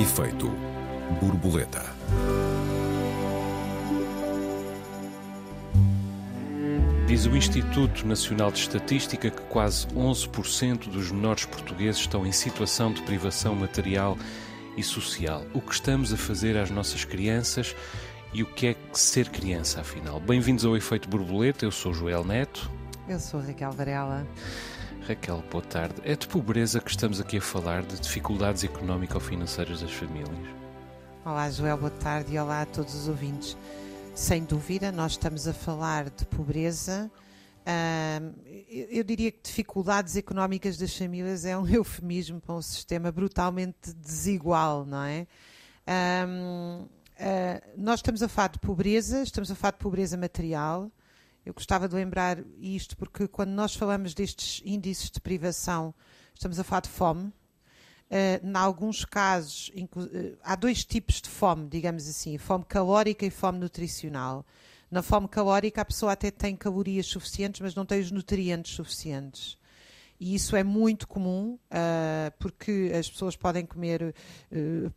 Efeito 0.00 0.48
borboleta. 1.20 1.84
Diz 7.06 7.26
o 7.26 7.36
Instituto 7.36 8.06
Nacional 8.06 8.50
de 8.50 8.60
Estatística 8.60 9.28
que 9.28 9.42
quase 9.42 9.86
11% 9.88 10.88
dos 10.88 11.12
menores 11.12 11.44
portugueses 11.44 12.00
estão 12.00 12.26
em 12.26 12.32
situação 12.32 12.94
de 12.94 13.02
privação 13.02 13.54
material 13.54 14.16
e 14.74 14.82
social. 14.82 15.44
O 15.52 15.60
que 15.60 15.74
estamos 15.74 16.14
a 16.14 16.16
fazer 16.16 16.56
às 16.56 16.70
nossas 16.70 17.04
crianças 17.04 17.76
e 18.32 18.42
o 18.42 18.46
que 18.46 18.68
é 18.68 18.76
ser 18.94 19.28
criança, 19.28 19.82
afinal? 19.82 20.18
Bem-vindos 20.18 20.64
ao 20.64 20.78
Efeito 20.78 21.10
Borboleta, 21.10 21.66
eu 21.66 21.70
sou 21.70 21.92
Joel 21.92 22.24
Neto. 22.24 22.70
Eu 23.06 23.20
sou 23.20 23.38
Raquel 23.38 23.72
Varela. 23.72 24.26
Raquel, 25.10 25.42
boa 25.50 25.64
tarde. 25.64 25.96
É 26.04 26.14
de 26.14 26.28
pobreza 26.28 26.80
que 26.80 26.88
estamos 26.88 27.20
aqui 27.20 27.38
a 27.38 27.40
falar, 27.40 27.82
de 27.82 27.98
dificuldades 27.98 28.62
económico-financeiras 28.62 29.80
das 29.80 29.90
famílias. 29.90 30.38
Olá, 31.24 31.50
Joel, 31.50 31.76
boa 31.76 31.90
tarde 31.90 32.34
e 32.34 32.38
olá 32.38 32.62
a 32.62 32.66
todos 32.66 32.94
os 32.94 33.08
ouvintes. 33.08 33.56
Sem 34.14 34.44
dúvida, 34.44 34.92
nós 34.92 35.12
estamos 35.12 35.48
a 35.48 35.52
falar 35.52 36.10
de 36.10 36.24
pobreza. 36.26 37.10
eu 38.68 39.02
diria 39.02 39.32
que 39.32 39.40
dificuldades 39.42 40.14
económicas 40.14 40.78
das 40.78 40.96
famílias 40.96 41.44
é 41.44 41.58
um 41.58 41.66
eufemismo 41.74 42.40
para 42.40 42.54
um 42.54 42.62
sistema 42.62 43.10
brutalmente 43.10 43.92
desigual, 43.92 44.86
não 44.86 45.02
é? 45.02 45.26
Uh, 45.88 46.88
nós 47.76 47.98
estamos 47.98 48.22
a 48.22 48.28
falar 48.28 48.50
de 48.50 48.60
pobreza, 48.60 49.24
estamos 49.24 49.50
a 49.50 49.56
falar 49.56 49.72
de 49.72 49.78
pobreza 49.78 50.16
material, 50.16 50.88
eu 51.50 51.54
gostava 51.54 51.88
de 51.88 51.94
lembrar 51.96 52.38
isto 52.60 52.96
porque 52.96 53.26
quando 53.26 53.50
nós 53.50 53.74
falamos 53.74 54.14
destes 54.14 54.62
índices 54.64 55.10
de 55.10 55.20
privação, 55.20 55.92
estamos 56.32 56.60
a 56.60 56.64
falar 56.64 56.82
de 56.82 56.88
fome. 56.88 57.24
Uh, 58.08 58.44
em 58.44 58.56
alguns 58.56 59.04
casos, 59.04 59.70
uh, 59.76 60.38
há 60.42 60.54
dois 60.54 60.84
tipos 60.84 61.20
de 61.20 61.28
fome, 61.28 61.68
digamos 61.68 62.08
assim: 62.08 62.38
fome 62.38 62.64
calórica 62.64 63.26
e 63.26 63.30
fome 63.30 63.58
nutricional. 63.58 64.46
Na 64.88 65.02
fome 65.02 65.28
calórica, 65.28 65.80
a 65.80 65.84
pessoa 65.84 66.12
até 66.12 66.30
tem 66.30 66.54
calorias 66.54 67.06
suficientes, 67.06 67.60
mas 67.60 67.74
não 67.74 67.84
tem 67.84 68.00
os 68.00 68.12
nutrientes 68.12 68.74
suficientes. 68.74 69.58
E 70.18 70.34
isso 70.34 70.54
é 70.54 70.62
muito 70.62 71.08
comum, 71.08 71.58
uh, 71.70 72.32
porque 72.38 72.92
as 72.96 73.10
pessoas 73.10 73.36
podem 73.36 73.64
comer 73.66 74.14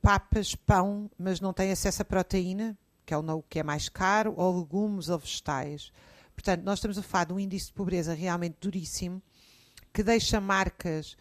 papas, 0.02 0.54
pão, 0.54 1.10
mas 1.18 1.40
não 1.40 1.54
têm 1.54 1.72
acesso 1.72 2.02
a 2.02 2.06
proteína, 2.06 2.78
que 3.06 3.14
é 3.14 3.18
o 3.18 3.44
que 3.44 3.60
é 3.60 3.64
mais 3.64 3.90
caro, 3.90 4.34
ou 4.38 4.60
legumes 4.60 5.10
ou 5.10 5.18
vegetais. 5.18 5.92
Portanto, 6.34 6.64
nós 6.64 6.80
estamos 6.80 6.98
a 6.98 7.04
falar 7.04 7.26
de 7.26 7.34
um 7.34 7.40
índice 7.40 7.68
de 7.68 7.74
pobreza 7.74 8.14
realmente 8.14 8.58
duríssimo, 8.60 9.22
que 9.94 10.04
deixa 10.04 10.42
marcas 10.42 11.16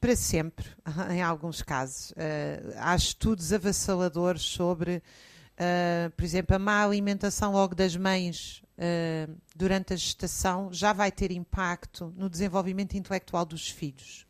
para 0.00 0.16
sempre, 0.16 0.66
em 1.10 1.22
alguns 1.22 1.62
casos. 1.62 2.10
Uh, 2.12 2.74
há 2.76 2.94
estudos 2.96 3.52
avassaladores 3.52 4.42
sobre, 4.42 4.96
uh, 4.96 6.10
por 6.16 6.24
exemplo, 6.24 6.56
a 6.56 6.58
má 6.58 6.84
alimentação 6.84 7.52
logo 7.52 7.74
das 7.74 7.96
mães 7.96 8.62
uh, 8.78 9.36
durante 9.54 9.92
a 9.92 9.96
gestação 9.96 10.72
já 10.72 10.92
vai 10.92 11.10
ter 11.12 11.30
impacto 11.30 12.12
no 12.16 12.28
desenvolvimento 12.28 12.94
intelectual 12.94 13.44
dos 13.44 13.68
filhos. 13.68 14.26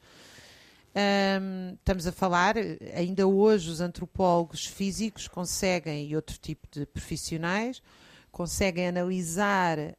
Um, 0.96 1.74
estamos 1.74 2.06
a 2.06 2.12
falar, 2.12 2.54
ainda 2.94 3.26
hoje, 3.26 3.68
os 3.68 3.82
antropólogos 3.82 4.64
físicos 4.64 5.28
conseguem, 5.28 6.08
e 6.08 6.16
outro 6.16 6.38
tipo 6.38 6.66
de 6.70 6.86
profissionais, 6.86 7.82
conseguem 8.36 8.88
analisar 8.88 9.78
uh, 9.78 9.92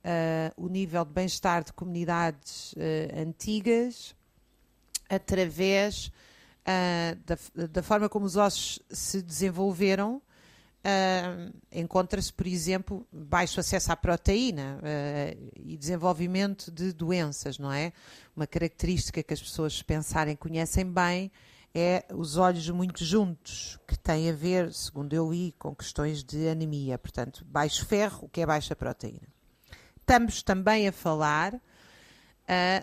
o 0.55 0.67
nível 0.67 1.03
de 1.03 1.11
bem-estar 1.11 1.63
de 1.63 1.73
comunidades 1.73 2.71
uh, 2.73 3.19
antigas 3.19 4.15
através 5.09 6.11
uh, 6.61 7.17
da, 7.25 7.65
da, 7.65 7.81
forma 7.81 8.07
como 8.07 8.27
os 8.27 8.35
ossos 8.35 8.79
se 8.91 9.23
desenvolveram. 9.23 10.21
Encontra-se, 11.69 12.31
por 12.31 12.47
exemplo, 12.47 13.05
baixo 13.11 13.59
acesso 13.59 13.91
à 13.91 13.95
proteína 13.95 14.79
e 15.57 15.75
desenvolvimento 15.75 16.71
de 16.71 16.93
doenças, 16.93 17.59
não 17.59 17.73
é? 17.73 17.91
Uma 18.33 18.47
característica 18.47 19.21
que 19.21 19.33
as 19.33 19.41
pessoas 19.41 19.81
pensarem 19.81 20.33
conhecem 20.33 20.85
bem 20.85 21.29
é 21.79 22.05
os 22.13 22.37
olhos 22.37 22.69
muito 22.69 23.03
juntos, 23.03 23.79
que 23.87 23.97
tem 23.97 24.29
a 24.29 24.33
ver, 24.33 24.73
segundo 24.73 25.13
eu 25.13 25.31
li, 25.31 25.53
com 25.57 25.75
questões 25.75 26.23
de 26.23 26.47
anemia, 26.47 26.97
portanto, 26.97 27.45
baixo 27.45 27.85
ferro, 27.85 28.25
o 28.25 28.29
que 28.29 28.41
é 28.41 28.45
baixa 28.45 28.75
proteína. 28.75 29.27
Estamos 29.99 30.41
também 30.41 30.87
a 30.87 30.91
falar 30.91 31.53
uh, 31.55 31.59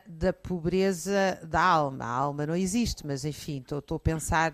da 0.07 0.33
pobreza 0.33 1.41
da 1.43 1.63
alma. 1.63 2.05
A 2.05 2.09
alma 2.09 2.47
não 2.47 2.55
existe, 2.55 3.07
mas 3.07 3.25
enfim, 3.25 3.59
estou 3.59 3.97
a 3.97 4.01
pensar 4.01 4.53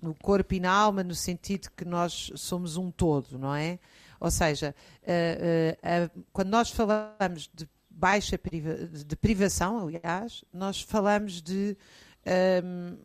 no 0.00 0.14
corpo 0.16 0.54
e 0.54 0.60
na 0.60 0.72
alma, 0.72 1.04
no 1.04 1.14
sentido 1.14 1.70
que 1.76 1.84
nós 1.84 2.32
somos 2.34 2.76
um 2.76 2.90
todo, 2.90 3.38
não 3.38 3.54
é? 3.54 3.78
Ou 4.18 4.30
seja, 4.30 4.74
uh, 5.02 6.18
uh, 6.18 6.24
quando 6.32 6.48
nós 6.48 6.70
falamos 6.70 7.48
de 7.54 7.68
baixa 7.88 8.36
priva 8.36 8.74
de 8.86 9.16
privação, 9.16 9.86
aliás, 9.86 10.44
nós 10.52 10.80
falamos 10.80 11.40
de 11.40 11.76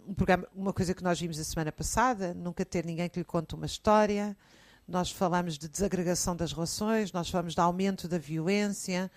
um, 0.08 0.14
programa, 0.14 0.48
uma 0.54 0.74
coisa 0.74 0.94
que 0.94 1.04
nós 1.04 1.20
vimos 1.20 1.40
a 1.40 1.44
semana 1.44 1.72
passada, 1.72 2.34
nunca 2.34 2.64
ter 2.64 2.86
ninguém 2.86 3.10
que 3.10 3.20
lhe 3.20 3.26
conte 3.26 3.56
uma 3.56 3.66
história. 3.66 4.38
Nós 4.88 5.12
falamos 5.12 5.58
de 5.58 5.68
desagregação 5.68 6.36
das 6.36 6.54
relações, 6.54 7.12
nós 7.12 7.30
falamos 7.30 7.54
de 7.54 7.60
aumento 7.60 8.08
da 8.08 8.18
violência, 8.18 9.12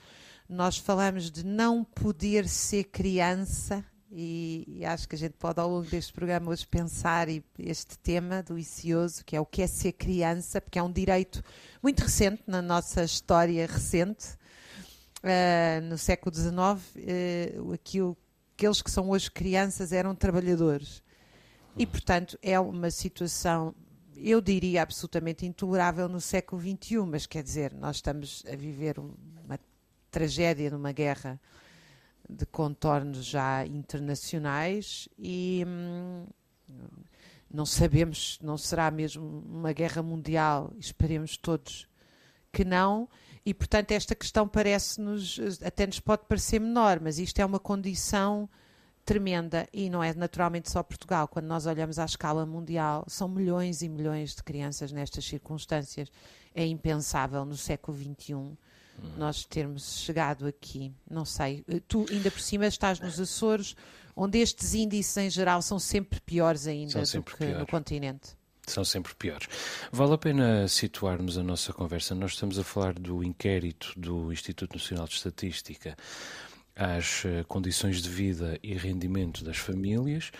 nós 0.48 0.76
falamos 0.76 1.30
de 1.30 1.44
não 1.44 1.84
poder 1.84 2.48
ser 2.48 2.84
criança, 2.84 3.84
e, 4.12 4.64
e, 4.66 4.84
acho 4.84 5.08
que 5.08 5.14
a 5.14 5.18
gente 5.18 5.34
pode 5.34 5.60
ao 5.60 5.70
longo 5.70 5.88
deste 5.88 6.12
programa 6.12 6.50
hoje 6.50 6.66
pensar 6.66 7.28
este 7.28 7.96
tema 7.98 8.42
delicioso, 8.42 9.24
que 9.24 9.36
é 9.36 9.40
o 9.40 9.46
que 9.46 9.62
é 9.62 9.68
ser 9.68 9.92
criança, 9.92 10.60
porque 10.60 10.80
é 10.80 10.82
um 10.82 10.90
direito 10.90 11.44
muito 11.80 12.00
recente 12.00 12.42
na 12.44 12.60
nossa 12.60 13.04
história 13.04 13.64
recente, 13.68 14.30
uh, 15.22 15.80
no 15.84 15.96
século 15.96 16.34
XIX, 16.34 16.50
uh, 16.56 17.72
aquilo 17.72 18.16
aqueles 18.60 18.82
que 18.82 18.90
são 18.90 19.08
hoje 19.08 19.30
crianças 19.30 19.90
eram 19.90 20.14
trabalhadores. 20.14 21.02
E, 21.78 21.86
portanto, 21.86 22.38
é 22.42 22.60
uma 22.60 22.90
situação, 22.90 23.74
eu 24.14 24.38
diria, 24.38 24.82
absolutamente 24.82 25.46
intolerável 25.46 26.10
no 26.10 26.20
século 26.20 26.60
XXI, 26.60 26.98
mas 27.06 27.24
quer 27.24 27.42
dizer, 27.42 27.72
nós 27.72 27.96
estamos 27.96 28.44
a 28.46 28.54
viver 28.54 28.98
uma 28.98 29.58
tragédia 30.10 30.70
numa 30.70 30.92
guerra 30.92 31.40
de 32.28 32.44
contornos 32.44 33.24
já 33.24 33.64
internacionais 33.64 35.08
e 35.18 35.64
hum, 35.66 36.26
não 37.50 37.64
sabemos, 37.64 38.38
não 38.42 38.58
será 38.58 38.90
mesmo 38.90 39.42
uma 39.48 39.72
guerra 39.72 40.02
mundial, 40.02 40.70
esperemos 40.78 41.38
todos 41.38 41.88
que 42.52 42.62
não, 42.62 43.08
e, 43.44 43.54
portanto, 43.54 43.92
esta 43.92 44.14
questão 44.14 44.46
parece-nos, 44.46 45.38
até 45.64 45.86
nos 45.86 46.00
pode 46.00 46.24
parecer 46.28 46.60
menor, 46.60 47.00
mas 47.00 47.18
isto 47.18 47.38
é 47.40 47.44
uma 47.44 47.58
condição 47.58 48.48
tremenda 49.04 49.66
e 49.72 49.88
não 49.88 50.02
é 50.02 50.12
naturalmente 50.14 50.70
só 50.70 50.82
Portugal. 50.82 51.26
Quando 51.26 51.46
nós 51.46 51.66
olhamos 51.66 51.98
à 51.98 52.04
escala 52.04 52.44
mundial, 52.44 53.04
são 53.08 53.28
milhões 53.28 53.82
e 53.82 53.88
milhões 53.88 54.34
de 54.34 54.42
crianças 54.42 54.92
nestas 54.92 55.24
circunstâncias. 55.24 56.10
É 56.54 56.66
impensável 56.66 57.44
no 57.44 57.56
século 57.56 57.96
XXI 57.96 58.34
hum. 58.34 58.56
nós 59.16 59.44
termos 59.44 60.00
chegado 60.00 60.46
aqui. 60.46 60.92
Não 61.10 61.24
sei. 61.24 61.64
Tu, 61.88 62.04
ainda 62.10 62.30
por 62.30 62.40
cima, 62.40 62.66
estás 62.66 63.00
nos 63.00 63.18
Açores, 63.18 63.74
onde 64.14 64.38
estes 64.38 64.74
índices 64.74 65.16
em 65.16 65.30
geral 65.30 65.62
são 65.62 65.78
sempre 65.78 66.20
piores 66.20 66.66
ainda 66.66 67.02
do 67.02 67.22
que 67.22 67.36
pior. 67.36 67.58
no 67.58 67.66
continente 67.66 68.39
são 68.70 68.84
sempre 68.84 69.14
piores. 69.14 69.48
Vale 69.92 70.14
a 70.14 70.18
pena 70.18 70.68
situarmos 70.68 71.36
a 71.36 71.42
nossa 71.42 71.72
conversa. 71.72 72.14
Nós 72.14 72.32
estamos 72.32 72.58
a 72.58 72.64
falar 72.64 72.94
do 72.94 73.22
inquérito 73.22 73.92
do 73.96 74.32
Instituto 74.32 74.74
Nacional 74.74 75.06
de 75.06 75.14
Estatística 75.14 75.96
às 76.76 77.24
eh, 77.24 77.44
condições 77.46 78.00
de 78.00 78.08
vida 78.08 78.58
e 78.62 78.74
rendimento 78.74 79.44
das 79.44 79.58
famílias, 79.58 80.30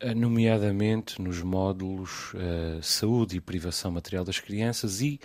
eh, 0.00 0.14
nomeadamente 0.14 1.20
nos 1.20 1.42
módulos 1.42 2.32
uh, 2.34 2.80
saúde 2.80 3.36
e 3.36 3.40
privação 3.40 3.90
material 3.90 4.24
das 4.24 4.38
crianças 4.38 5.00
e 5.00 5.18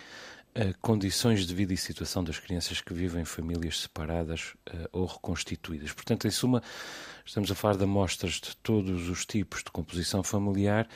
uh, 0.58 0.74
condições 0.82 1.46
de 1.46 1.54
vida 1.54 1.74
e 1.74 1.78
situação 1.78 2.24
das 2.24 2.40
crianças 2.40 2.82
que 2.82 2.92
vivem 2.92 3.22
em 3.22 3.26
famílias 3.26 3.82
separadas 3.82 4.56
uh, 4.74 4.90
ou 4.92 5.06
reconstituídas. 5.06 5.94
Portanto, 5.94 6.28
em 6.28 6.32
suma, 6.32 6.64
estamos 7.24 7.52
a 7.52 7.56
falar 7.56 7.78
de 7.78 7.84
amostras 7.84 8.34
de 8.34 8.56
todos 8.58 9.10
os 9.10 9.28
tipos 9.28 9.64
de 9.64 9.70
composição 9.70 10.24
familiar 10.24 10.88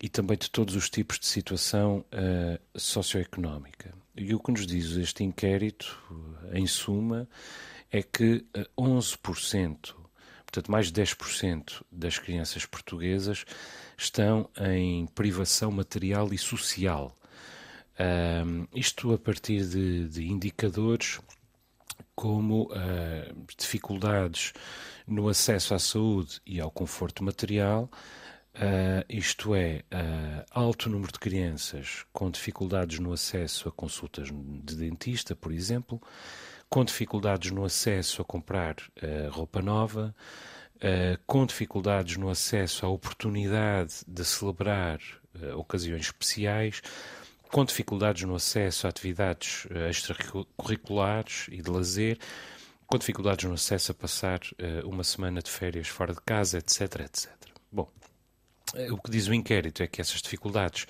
e 0.00 0.08
também 0.08 0.36
de 0.36 0.50
todos 0.50 0.76
os 0.76 0.88
tipos 0.88 1.18
de 1.18 1.26
situação 1.26 2.04
uh, 2.12 2.78
socioeconómica. 2.78 3.92
E 4.16 4.34
o 4.34 4.40
que 4.40 4.52
nos 4.52 4.66
diz 4.66 4.96
este 4.96 5.24
inquérito, 5.24 5.98
em 6.52 6.66
suma, 6.66 7.28
é 7.90 8.02
que 8.02 8.44
11%, 8.76 9.90
uh, 9.90 10.08
portanto 10.44 10.70
mais 10.70 10.90
de 10.90 11.02
10% 11.02 11.82
das 11.90 12.18
crianças 12.18 12.64
portuguesas 12.64 13.44
estão 13.96 14.48
em 14.60 15.06
privação 15.06 15.70
material 15.70 16.32
e 16.32 16.38
social. 16.38 17.14
Isto 18.72 19.12
a 19.12 19.18
partir 19.18 19.64
de, 19.64 20.08
de 20.08 20.28
indicadores 20.28 21.18
como 22.18 22.64
uh, 22.64 23.46
dificuldades 23.56 24.52
no 25.06 25.28
acesso 25.28 25.72
à 25.72 25.78
saúde 25.78 26.40
e 26.44 26.60
ao 26.60 26.68
conforto 26.68 27.22
material, 27.22 27.88
Uh, 28.58 29.06
isto 29.08 29.54
é, 29.54 29.84
uh, 29.92 30.44
alto 30.50 30.90
número 30.90 31.12
de 31.12 31.20
crianças 31.20 32.04
com 32.12 32.28
dificuldades 32.28 32.98
no 32.98 33.12
acesso 33.12 33.68
a 33.68 33.72
consultas 33.72 34.30
de 34.32 34.74
dentista, 34.74 35.36
por 35.36 35.52
exemplo, 35.52 36.02
com 36.68 36.84
dificuldades 36.84 37.52
no 37.52 37.64
acesso 37.64 38.20
a 38.20 38.24
comprar 38.24 38.74
uh, 38.74 39.30
roupa 39.30 39.62
nova, 39.62 40.14
com 41.26 41.44
dificuldades 41.44 42.16
no 42.16 42.30
acesso 42.30 42.86
à 42.86 42.88
oportunidade 42.88 43.94
de 44.06 44.24
celebrar 44.24 45.00
ocasiões 45.56 46.02
especiais, 46.02 46.80
com 47.50 47.64
dificuldades 47.64 48.22
no 48.22 48.36
acesso 48.36 48.86
a 48.86 48.90
atividades 48.90 49.66
extracurriculares 49.90 51.48
e 51.50 51.60
de 51.60 51.68
lazer, 51.68 52.16
com 52.86 52.96
dificuldades 52.96 53.44
no 53.46 53.54
acesso 53.54 53.90
a 53.90 53.94
passar 53.96 54.38
uma 54.84 55.02
semana 55.02 55.42
de 55.42 55.50
férias 55.50 55.88
fora 55.88 56.14
de 56.14 56.20
casa, 56.20 56.58
etc, 56.58 57.00
etc. 57.00 57.28
Bom, 57.72 57.90
o 58.90 58.98
que 58.98 59.10
diz 59.10 59.28
o 59.28 59.34
inquérito 59.34 59.82
é 59.82 59.86
que 59.86 60.00
essas 60.00 60.20
dificuldades 60.20 60.86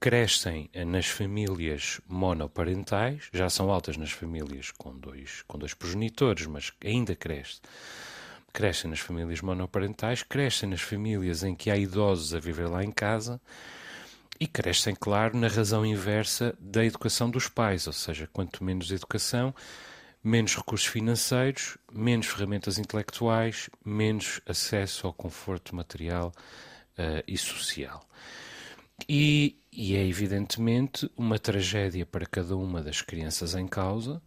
crescem 0.00 0.70
eh, 0.72 0.84
nas 0.84 1.06
famílias 1.06 2.00
monoparentais, 2.06 3.28
já 3.32 3.50
são 3.50 3.70
altas 3.70 3.96
nas 3.96 4.12
famílias 4.12 4.70
com 4.70 4.96
dois, 4.96 5.42
com 5.46 5.58
dois 5.58 5.74
progenitores, 5.74 6.46
mas 6.46 6.72
ainda 6.84 7.16
cresce. 7.16 7.60
Crescem 8.52 8.90
nas 8.90 9.00
famílias 9.00 9.40
monoparentais, 9.40 10.22
crescem 10.22 10.68
nas 10.68 10.80
famílias 10.80 11.42
em 11.42 11.54
que 11.54 11.70
há 11.70 11.76
idosos 11.76 12.34
a 12.34 12.40
viver 12.40 12.68
lá 12.68 12.82
em 12.82 12.92
casa 12.92 13.40
e 14.40 14.46
crescem, 14.46 14.94
claro, 14.94 15.36
na 15.36 15.48
razão 15.48 15.84
inversa 15.84 16.56
da 16.60 16.84
educação 16.84 17.28
dos 17.28 17.48
pais, 17.48 17.86
ou 17.88 17.92
seja, 17.92 18.28
quanto 18.32 18.62
menos 18.62 18.92
educação, 18.92 19.52
menos 20.22 20.56
recursos 20.56 20.86
financeiros, 20.86 21.76
menos 21.92 22.26
ferramentas 22.26 22.78
intelectuais, 22.78 23.68
menos 23.84 24.40
acesso 24.46 25.08
ao 25.08 25.12
conforto 25.12 25.74
material 25.74 26.32
uh, 26.98 27.22
e 27.26 27.36
social. 27.38 28.04
E, 29.08 29.56
e, 29.72 29.94
é 29.94 30.04
evidentemente 30.04 31.10
uma 31.16 31.38
tragédia 31.38 32.04
para 32.04 32.26
cada 32.26 32.56
uma 32.56 32.82
das 32.82 33.02
crianças 33.02 33.54
em 33.54 33.66
causa. 33.66 34.20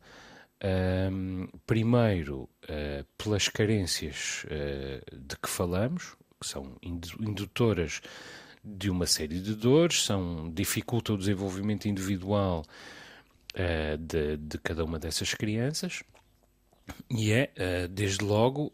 Um, 0.63 1.47
primeiro, 1.65 2.47
uh, 2.63 3.03
pelas 3.18 3.50
carências 3.50 4.45
uh, 4.45 5.18
de 5.18 5.35
que 5.35 5.50
falamos, 5.50 6.15
que 6.39 6.47
são 6.47 6.77
indutoras 6.81 8.01
de 8.63 8.89
uma 8.89 9.07
série 9.07 9.39
de 9.39 9.56
dores, 9.56 10.03
são, 10.03 10.51
dificultam 10.53 11.15
o 11.15 11.17
desenvolvimento 11.17 11.88
individual 11.88 12.63
uh, 13.56 13.97
de, 13.97 14.38
de, 14.38 14.57
cada 14.59 14.85
uma 14.85 15.00
dessas 15.00 15.33
crianças, 15.33 16.03
e 17.09 17.31
é, 17.31 17.88
desde 17.88 18.24
logo, 18.24 18.74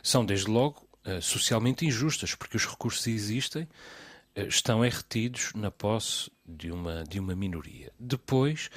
são 0.00 0.24
desde 0.24 0.48
logo 0.48 0.86
socialmente 1.20 1.84
injustas, 1.84 2.34
porque 2.34 2.56
os 2.56 2.66
recursos 2.66 3.06
existem, 3.06 3.64
uh, 3.64 4.46
estão 4.48 4.84
é 4.84 4.88
retidos 4.88 5.52
na 5.54 5.70
posse 5.70 6.30
de 6.46 6.70
uma, 6.70 7.04
de 7.04 7.18
uma 7.18 7.34
minoria. 7.34 7.92
Depois, 7.98 8.70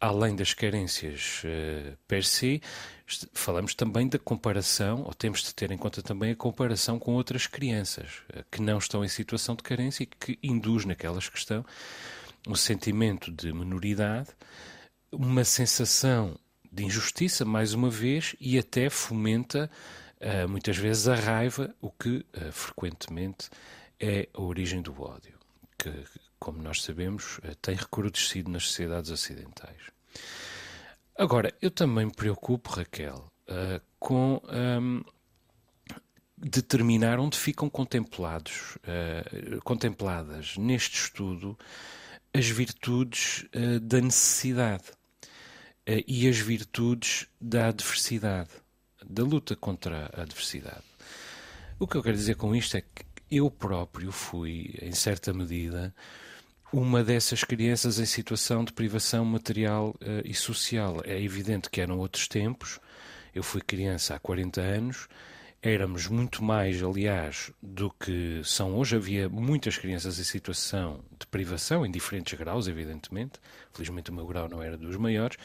além 0.00 0.36
das 0.36 0.54
carências 0.54 1.42
uh, 1.44 1.96
per 2.06 2.24
se, 2.24 2.60
falamos 3.32 3.74
também 3.74 4.08
da 4.08 4.18
comparação, 4.18 5.02
ou 5.02 5.14
temos 5.14 5.42
de 5.42 5.54
ter 5.54 5.70
em 5.70 5.78
conta 5.78 6.02
também 6.02 6.32
a 6.32 6.36
comparação 6.36 6.98
com 6.98 7.12
outras 7.14 7.46
crianças 7.46 8.22
que 8.50 8.62
não 8.62 8.78
estão 8.78 9.04
em 9.04 9.08
situação 9.08 9.54
de 9.54 9.62
carência 9.62 10.04
e 10.04 10.06
que 10.06 10.38
induz 10.42 10.84
naquelas 10.84 11.28
que 11.28 11.38
estão 11.38 11.64
um 12.46 12.54
sentimento 12.54 13.30
de 13.32 13.52
minoridade, 13.52 14.28
uma 15.10 15.44
sensação 15.44 16.38
de 16.70 16.84
injustiça, 16.84 17.44
mais 17.44 17.72
uma 17.72 17.88
vez, 17.88 18.34
e 18.40 18.58
até 18.58 18.90
fomenta 18.90 19.70
uh, 20.24 20.48
muitas 20.48 20.76
vezes 20.76 21.06
a 21.06 21.14
raiva, 21.14 21.74
o 21.80 21.90
que 21.90 22.24
uh, 22.36 22.50
frequentemente 22.50 23.50
é 24.00 24.28
a 24.32 24.40
origem 24.40 24.80
do 24.80 25.00
ódio, 25.00 25.38
que, 25.78 25.92
como 26.38 26.62
nós 26.62 26.82
sabemos, 26.82 27.38
uh, 27.38 27.54
tem 27.60 27.74
recrudescido 27.74 28.50
nas 28.50 28.64
sociedades 28.68 29.10
ocidentais. 29.10 29.76
Agora, 31.16 31.54
eu 31.60 31.70
também 31.70 32.06
me 32.06 32.12
preocupo, 32.12 32.70
Raquel, 32.70 33.30
com 34.00 34.42
um, 34.52 35.04
determinar 36.36 37.20
onde 37.20 37.38
ficam 37.38 37.70
contemplados, 37.70 38.76
contempladas 39.62 40.56
neste 40.56 40.96
estudo 40.96 41.56
as 42.32 42.48
virtudes 42.48 43.46
da 43.80 44.00
necessidade 44.00 44.90
e 45.86 46.28
as 46.28 46.38
virtudes 46.38 47.28
da 47.40 47.68
adversidade 47.68 48.50
da 49.08 49.22
luta 49.22 49.54
contra 49.56 50.10
a 50.14 50.22
adversidade. 50.22 50.84
O 51.78 51.86
que 51.86 51.96
eu 51.96 52.02
quero 52.02 52.16
dizer 52.16 52.36
com 52.36 52.54
isto 52.54 52.76
é 52.76 52.80
que 52.80 53.04
eu 53.30 53.50
próprio 53.50 54.12
fui, 54.12 54.74
em 54.80 54.92
certa 54.92 55.32
medida, 55.32 55.94
uma 56.72 57.04
dessas 57.04 57.44
crianças 57.44 57.98
em 57.98 58.06
situação 58.06 58.64
de 58.64 58.72
privação 58.72 59.24
material 59.24 59.90
uh, 60.00 60.22
e 60.24 60.34
social. 60.34 61.00
É 61.04 61.20
evidente 61.20 61.70
que 61.70 61.80
eram 61.80 61.98
outros 61.98 62.28
tempos. 62.28 62.80
Eu 63.34 63.42
fui 63.42 63.60
criança 63.60 64.14
há 64.14 64.18
40 64.18 64.60
anos. 64.60 65.08
Éramos 65.62 66.06
muito 66.08 66.44
mais, 66.44 66.82
aliás, 66.82 67.50
do 67.62 67.90
que 67.90 68.40
são 68.44 68.76
hoje. 68.76 68.96
Havia 68.96 69.28
muitas 69.28 69.78
crianças 69.78 70.18
em 70.18 70.24
situação 70.24 71.00
de 71.18 71.26
privação, 71.26 71.86
em 71.86 71.90
diferentes 71.90 72.38
graus, 72.38 72.68
evidentemente. 72.68 73.40
Felizmente 73.72 74.10
o 74.10 74.14
meu 74.14 74.26
grau 74.26 74.48
não 74.48 74.62
era 74.62 74.76
dos 74.76 74.96
maiores 74.96 75.38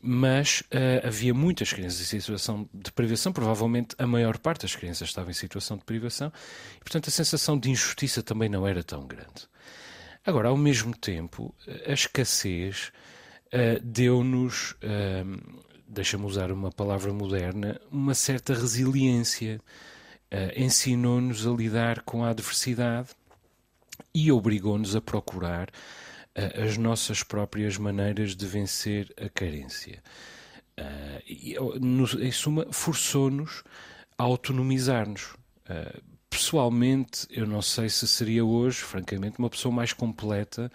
mas 0.00 0.60
uh, 0.60 1.06
havia 1.06 1.34
muitas 1.34 1.72
crianças 1.72 2.00
em 2.00 2.20
situação 2.20 2.68
de 2.72 2.92
privação, 2.92 3.32
provavelmente 3.32 3.94
a 3.98 4.06
maior 4.06 4.38
parte 4.38 4.62
das 4.62 4.76
crianças 4.76 5.08
estava 5.08 5.30
em 5.30 5.34
situação 5.34 5.76
de 5.76 5.84
privação, 5.84 6.32
e 6.76 6.80
portanto 6.80 7.08
a 7.08 7.10
sensação 7.10 7.58
de 7.58 7.70
injustiça 7.70 8.22
também 8.22 8.48
não 8.48 8.66
era 8.66 8.82
tão 8.84 9.06
grande. 9.06 9.48
Agora, 10.24 10.48
ao 10.48 10.56
mesmo 10.56 10.96
tempo, 10.96 11.54
a 11.86 11.92
escassez 11.92 12.92
uh, 13.46 13.80
deu-nos, 13.82 14.72
uh, 14.72 15.64
deixa-me 15.88 16.26
usar 16.26 16.52
uma 16.52 16.70
palavra 16.70 17.12
moderna, 17.12 17.80
uma 17.90 18.14
certa 18.14 18.54
resiliência, 18.54 19.60
ensinou-nos 20.54 21.46
a 21.46 21.50
lidar 21.50 22.02
com 22.02 22.22
a 22.22 22.28
adversidade 22.28 23.08
e 24.14 24.30
obrigou-nos 24.30 24.94
a 24.94 25.00
procurar 25.00 25.70
as 26.64 26.76
nossas 26.76 27.22
próprias 27.22 27.76
maneiras 27.76 28.36
de 28.36 28.46
vencer 28.46 29.12
a 29.20 29.28
carência. 29.28 30.02
Uh, 30.78 31.22
e, 31.26 31.56
no, 31.80 32.04
em 32.22 32.30
suma, 32.30 32.66
forçou-nos 32.70 33.64
a 34.16 34.22
autonomizar-nos. 34.22 35.34
Uh, 35.68 36.00
pessoalmente, 36.30 37.26
eu 37.30 37.46
não 37.46 37.60
sei 37.60 37.88
se 37.88 38.06
seria 38.06 38.44
hoje, 38.44 38.78
francamente, 38.78 39.38
uma 39.38 39.50
pessoa 39.50 39.74
mais 39.74 39.92
completa 39.92 40.70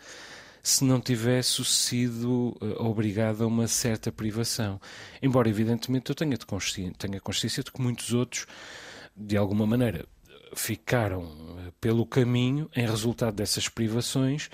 se 0.62 0.84
não 0.84 1.00
tivesse 1.00 1.64
sido 1.66 2.58
uh, 2.62 2.84
obrigado 2.86 3.44
a 3.44 3.48
uma 3.48 3.68
certa 3.68 4.12
privação. 4.12 4.80
Embora, 5.22 5.48
evidentemente, 5.48 6.10
eu 6.10 6.16
tenha, 6.16 6.38
de 6.38 6.46
consciência, 6.46 6.94
tenha 6.98 7.22
consciência 7.22 7.64
de 7.64 7.72
que 7.72 7.82
muitos 7.82 8.14
outros, 8.14 8.46
de 9.16 9.38
alguma 9.38 9.66
maneira, 9.66 10.06
ficaram 10.56 11.32
pelo 11.80 12.06
caminho 12.06 12.70
em 12.76 12.86
resultado 12.86 13.36
dessas 13.36 13.68
privações 13.68 14.50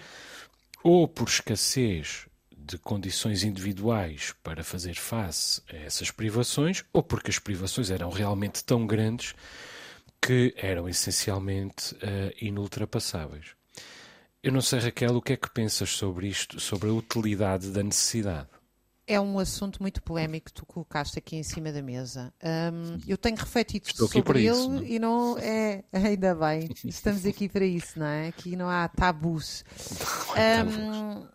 ou 0.84 1.08
por 1.08 1.28
escassez 1.28 2.28
de 2.52 2.78
condições 2.78 3.44
individuais 3.44 4.34
para 4.44 4.64
fazer 4.64 4.96
face 4.96 5.62
a 5.72 5.76
essas 5.76 6.12
privações, 6.12 6.84
ou 6.94 7.02
porque 7.02 7.32
as 7.32 7.40
privações 7.40 7.90
eram 7.90 8.10
realmente 8.10 8.64
tão 8.64 8.86
grandes 8.86 9.34
que 10.22 10.54
eram 10.58 10.88
essencialmente 10.88 11.96
uh, 11.96 12.32
inultrapassáveis. 12.40 13.56
Eu 14.44 14.52
não 14.52 14.62
sei, 14.62 14.80
Raquel, 14.80 15.16
o 15.16 15.22
que 15.22 15.34
é 15.34 15.38
que 15.38 15.50
pensas 15.50 15.90
sobre 15.90 16.28
isto, 16.28 16.60
sobre 16.60 16.90
a 16.90 16.94
utilidade 16.94 17.72
da 17.72 17.84
necessidade? 17.84 18.48
É 19.12 19.20
um 19.20 19.40
assunto 19.40 19.82
muito 19.82 20.04
polémico 20.04 20.46
que 20.46 20.54
tu 20.54 20.64
colocaste 20.68 21.18
aqui 21.18 21.36
em 21.36 21.42
cima 21.42 21.72
da 21.72 21.82
mesa. 21.82 22.32
Um, 22.44 23.00
eu 23.08 23.18
tenho 23.18 23.38
refletido 23.38 23.88
Estou 23.88 24.08
sobre 24.08 24.46
ele 24.46 24.52
isso, 24.52 24.84
e 24.84 25.00
não 25.00 25.36
é 25.40 25.84
ainda 25.92 26.36
bem. 26.36 26.70
Estamos 26.86 27.26
aqui 27.26 27.50
para 27.50 27.66
isso, 27.66 27.98
não 27.98 28.06
é? 28.06 28.28
Aqui 28.28 28.56
não 28.56 28.70
há 28.70 28.88
tabus. 28.88 29.66
Um, 30.30 31.22
uh, 31.22 31.26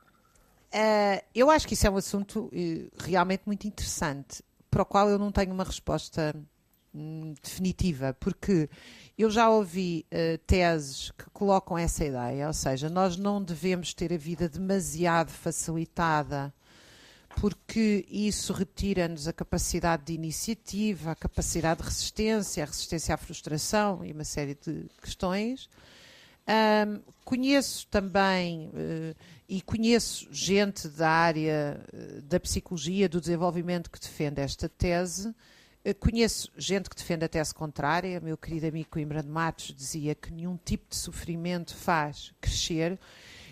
eu 1.34 1.50
acho 1.50 1.66
que 1.66 1.74
isso 1.74 1.86
é 1.86 1.90
um 1.90 1.96
assunto 1.96 2.44
uh, 2.44 2.50
realmente 3.02 3.42
muito 3.44 3.66
interessante, 3.66 4.40
para 4.70 4.82
o 4.82 4.86
qual 4.86 5.08
eu 5.10 5.18
não 5.18 5.32
tenho 5.32 5.52
uma 5.52 5.64
resposta 5.64 6.34
um, 6.94 7.34
definitiva, 7.42 8.14
porque 8.14 8.70
eu 9.18 9.28
já 9.30 9.50
ouvi 9.50 10.06
uh, 10.12 10.38
teses 10.46 11.10
que 11.10 11.28
colocam 11.30 11.76
essa 11.76 12.04
ideia, 12.04 12.46
ou 12.46 12.52
seja, 12.52 12.88
nós 12.88 13.16
não 13.16 13.42
devemos 13.42 13.92
ter 13.92 14.12
a 14.12 14.16
vida 14.16 14.48
demasiado 14.48 15.30
facilitada 15.30 16.54
porque 17.40 18.06
isso 18.08 18.52
retira-nos 18.52 19.26
a 19.28 19.32
capacidade 19.32 20.04
de 20.04 20.12
iniciativa, 20.12 21.12
a 21.12 21.16
capacidade 21.16 21.80
de 21.80 21.88
resistência, 21.88 22.62
a 22.62 22.66
resistência 22.66 23.14
à 23.14 23.18
frustração 23.18 24.04
e 24.04 24.12
uma 24.12 24.24
série 24.24 24.54
de 24.54 24.86
questões. 25.00 25.68
Um, 26.46 27.00
conheço 27.24 27.86
também 27.88 28.68
uh, 28.68 29.16
e 29.48 29.62
conheço 29.62 30.28
gente 30.30 30.88
da 30.88 31.08
área 31.08 31.80
uh, 31.92 32.22
da 32.22 32.38
psicologia, 32.38 33.08
do 33.08 33.20
desenvolvimento 33.20 33.90
que 33.90 33.98
defende 33.98 34.40
esta 34.40 34.68
tese, 34.68 35.34
conheço 36.00 36.50
gente 36.56 36.88
que 36.88 36.96
defende 36.96 37.26
a 37.26 37.28
tese 37.28 37.52
contrária. 37.52 38.18
Meu 38.18 38.38
querido 38.38 38.66
amigo 38.66 38.88
Coimbra 38.88 39.22
de 39.22 39.28
Matos 39.28 39.74
dizia 39.74 40.14
que 40.14 40.32
nenhum 40.32 40.56
tipo 40.56 40.88
de 40.88 40.96
sofrimento 40.96 41.74
faz 41.74 42.32
crescer. 42.40 42.98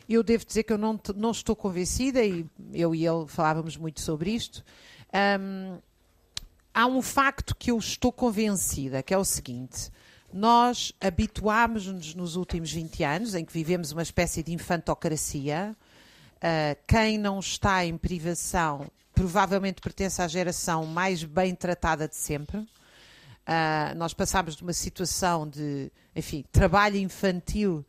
Eu 0.09 0.23
devo 0.23 0.45
dizer 0.45 0.65
que 0.65 0.73
eu 0.73 0.79
não, 0.79 0.99
não 1.17 1.31
estou 1.31 1.55
convencida, 1.55 2.25
e 2.25 2.47
eu 2.73 2.95
e 2.95 3.07
ele 3.07 3.27
falávamos 3.27 3.77
muito 3.77 4.01
sobre 4.01 4.31
isto. 4.31 4.65
Um, 5.41 5.79
há 6.75 6.87
um 6.87 7.03
facto 7.03 7.55
que 7.55 7.71
eu 7.71 7.79
estou 7.79 8.13
convencida, 8.13 9.03
que 9.03 9.15
é 9.15 9.19
o 9.19 9.25
seguinte: 9.25 9.91
nós 10.33 10.93
habituámos-nos 11.01 12.15
nos 12.15 12.37
últimos 12.37 12.73
20 12.73 13.05
anos, 13.05 13.35
em 13.35 13.45
que 13.45 13.53
vivemos 13.53 13.93
uma 13.93 14.03
espécie 14.03 14.43
de 14.43 14.53
infantocracia. 14.53 15.77
Uh, 16.37 16.77
quem 16.89 17.19
não 17.19 17.39
está 17.39 17.85
em 17.85 17.97
privação 17.97 18.91
provavelmente 19.15 19.81
pertence 19.81 20.21
à 20.21 20.27
geração 20.27 20.85
mais 20.87 21.23
bem 21.23 21.55
tratada 21.55 22.09
de 22.09 22.17
sempre. 22.17 22.59
Uh, 22.59 23.95
nós 23.97 24.15
passámos 24.15 24.57
de 24.57 24.63
uma 24.63 24.73
situação 24.73 25.49
de, 25.49 25.91
enfim, 26.15 26.45
trabalho 26.51 26.97
infantil 26.97 27.85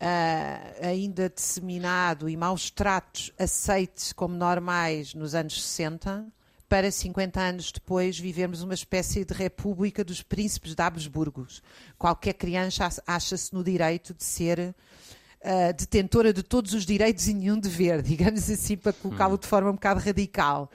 uh, 0.00 0.86
ainda 0.86 1.28
disseminado 1.28 2.28
e 2.28 2.36
maus 2.36 2.70
tratos 2.70 3.32
aceites 3.38 4.12
como 4.12 4.34
normais 4.36 5.14
nos 5.14 5.34
anos 5.34 5.62
60 5.62 6.26
para 6.68 6.90
50 6.90 7.40
anos 7.40 7.72
depois 7.72 8.18
vivermos 8.18 8.62
uma 8.62 8.74
espécie 8.74 9.24
de 9.24 9.32
república 9.32 10.04
dos 10.04 10.22
príncipes 10.22 10.74
de 10.74 10.82
Habsburgos. 10.82 11.62
Qualquer 11.96 12.34
criança 12.34 12.88
acha-se 13.06 13.54
no 13.54 13.62
direito 13.62 14.12
de 14.12 14.24
ser 14.24 14.58
uh, 14.58 15.72
detentora 15.76 16.32
de 16.32 16.42
todos 16.42 16.72
os 16.72 16.84
direitos 16.84 17.28
e 17.28 17.34
nenhum 17.34 17.58
dever, 17.58 18.02
digamos 18.02 18.50
assim, 18.50 18.76
para 18.76 18.92
colocá-lo 18.92 19.34
hum. 19.34 19.38
de 19.38 19.46
forma 19.46 19.70
um 19.70 19.74
bocado 19.74 20.00
radical. 20.00 20.70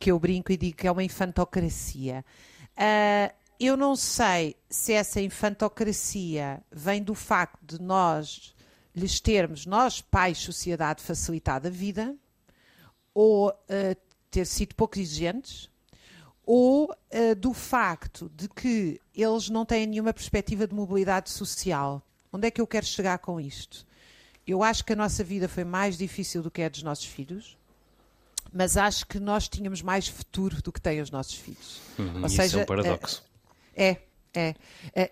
Que 0.00 0.10
eu 0.10 0.18
brinco 0.18 0.50
e 0.50 0.56
digo 0.56 0.76
que 0.76 0.86
é 0.86 0.90
uma 0.90 1.04
infantocracia. 1.04 2.24
Uh, 2.72 3.43
eu 3.58 3.76
não 3.76 3.94
sei 3.96 4.56
se 4.68 4.92
essa 4.92 5.20
infantocracia 5.20 6.62
vem 6.70 7.02
do 7.02 7.14
facto 7.14 7.58
de 7.64 7.82
nós 7.82 8.54
lhes 8.94 9.20
termos, 9.20 9.66
nós, 9.66 10.00
pais, 10.00 10.38
sociedade, 10.38 11.02
facilitado 11.02 11.68
a 11.68 11.70
vida, 11.70 12.14
ou 13.12 13.50
uh, 13.50 13.96
ter 14.30 14.46
sido 14.46 14.74
pouco 14.74 14.98
exigentes, 14.98 15.68
ou 16.46 16.90
uh, 16.92 17.34
do 17.36 17.52
facto 17.52 18.30
de 18.34 18.48
que 18.48 19.00
eles 19.14 19.48
não 19.48 19.64
têm 19.64 19.86
nenhuma 19.86 20.12
perspectiva 20.12 20.66
de 20.66 20.74
mobilidade 20.74 21.30
social. 21.30 22.02
Onde 22.32 22.48
é 22.48 22.50
que 22.50 22.60
eu 22.60 22.66
quero 22.66 22.86
chegar 22.86 23.18
com 23.18 23.40
isto? 23.40 23.86
Eu 24.46 24.62
acho 24.62 24.84
que 24.84 24.92
a 24.92 24.96
nossa 24.96 25.24
vida 25.24 25.48
foi 25.48 25.64
mais 25.64 25.96
difícil 25.96 26.42
do 26.42 26.50
que 26.50 26.62
a 26.62 26.68
dos 26.68 26.82
nossos 26.82 27.06
filhos, 27.06 27.56
mas 28.52 28.76
acho 28.76 29.06
que 29.06 29.18
nós 29.18 29.48
tínhamos 29.48 29.82
mais 29.82 30.06
futuro 30.06 30.62
do 30.62 30.70
que 30.70 30.80
têm 30.80 31.00
os 31.00 31.10
nossos 31.10 31.34
filhos. 31.34 31.80
Uhum, 31.98 32.22
Ou 32.22 32.28
seja, 32.28 32.60
é 32.60 32.62
um 32.62 32.66
paradoxo. 32.66 33.22
Uh, 33.22 33.33
é, 33.76 33.96
é. 34.34 34.54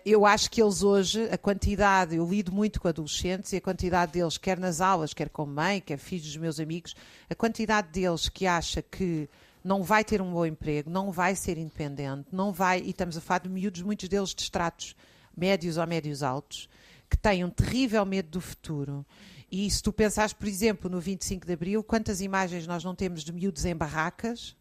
Eu 0.05 0.25
acho 0.25 0.51
que 0.51 0.61
eles 0.61 0.83
hoje, 0.83 1.29
a 1.29 1.37
quantidade, 1.37 2.15
eu 2.15 2.29
lido 2.29 2.51
muito 2.51 2.81
com 2.81 2.87
adolescentes 2.87 3.53
e 3.53 3.57
a 3.57 3.61
quantidade 3.61 4.11
deles, 4.11 4.37
quer 4.37 4.59
nas 4.59 4.81
aulas, 4.81 5.13
quer 5.13 5.29
como 5.29 5.53
mãe, 5.53 5.79
quer 5.79 5.97
filhos 5.97 6.25
dos 6.25 6.37
meus 6.37 6.59
amigos, 6.59 6.95
a 7.29 7.35
quantidade 7.35 7.87
deles 7.89 8.27
que 8.27 8.45
acha 8.45 8.81
que 8.81 9.29
não 9.63 9.81
vai 9.81 10.03
ter 10.03 10.21
um 10.21 10.31
bom 10.31 10.45
emprego, 10.45 10.89
não 10.89 11.11
vai 11.11 11.35
ser 11.35 11.57
independente, 11.57 12.27
não 12.31 12.51
vai, 12.51 12.81
e 12.81 12.89
estamos 12.89 13.15
a 13.15 13.21
falar 13.21 13.39
de 13.39 13.49
miúdos, 13.49 13.81
muitos 13.81 14.09
deles 14.09 14.35
de 14.35 14.41
estratos 14.41 14.95
médios 15.35 15.77
ou 15.77 15.87
médios 15.87 16.21
altos, 16.21 16.69
que 17.09 17.17
têm 17.17 17.45
um 17.45 17.49
terrível 17.49 18.05
medo 18.05 18.29
do 18.29 18.41
futuro. 18.41 19.05
E 19.49 19.69
se 19.69 19.81
tu 19.81 19.93
pensares, 19.93 20.33
por 20.33 20.47
exemplo, 20.47 20.89
no 20.89 20.99
25 20.99 21.45
de 21.45 21.53
Abril, 21.53 21.83
quantas 21.83 22.21
imagens 22.21 22.67
nós 22.67 22.83
não 22.83 22.93
temos 22.93 23.23
de 23.23 23.31
miúdos 23.31 23.63
em 23.65 23.75
barracas 23.75 24.55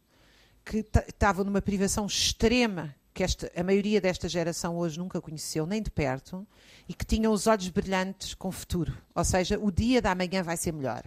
que 0.64 0.86
estavam 1.08 1.44
numa 1.44 1.62
privação 1.62 2.06
extrema 2.06 2.94
que 3.14 3.22
esta, 3.22 3.50
a 3.54 3.62
maioria 3.62 4.00
desta 4.00 4.28
geração 4.28 4.76
hoje 4.76 4.98
nunca 4.98 5.20
conheceu, 5.20 5.66
nem 5.66 5.82
de 5.82 5.90
perto, 5.90 6.46
e 6.88 6.94
que 6.94 7.04
tinham 7.04 7.32
os 7.32 7.46
olhos 7.46 7.68
brilhantes 7.68 8.34
com 8.34 8.48
o 8.48 8.52
futuro. 8.52 8.96
Ou 9.14 9.24
seja, 9.24 9.58
o 9.58 9.70
dia 9.70 10.00
da 10.00 10.14
manhã 10.14 10.42
vai 10.42 10.56
ser 10.56 10.72
melhor. 10.72 11.04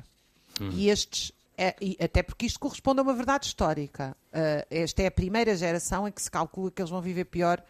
Hum. 0.62 0.70
E 0.72 0.90
estes, 0.90 1.32
é, 1.58 1.76
e 1.82 1.98
até 2.00 2.22
porque 2.22 2.46
isto 2.46 2.60
corresponde 2.60 3.00
a 3.00 3.04
uma 3.04 3.14
verdade 3.14 3.48
histórica. 3.48 4.16
Uh, 4.28 4.66
esta 4.70 5.02
é 5.02 5.08
a 5.08 5.12
primeira 5.12 5.56
geração 5.56 6.08
em 6.08 6.12
que 6.12 6.22
se 6.22 6.30
calcula 6.30 6.72
que 6.72 6.82
eles 6.82 6.92
vão 6.92 7.02
viver 7.02 7.26
pior 7.26 7.64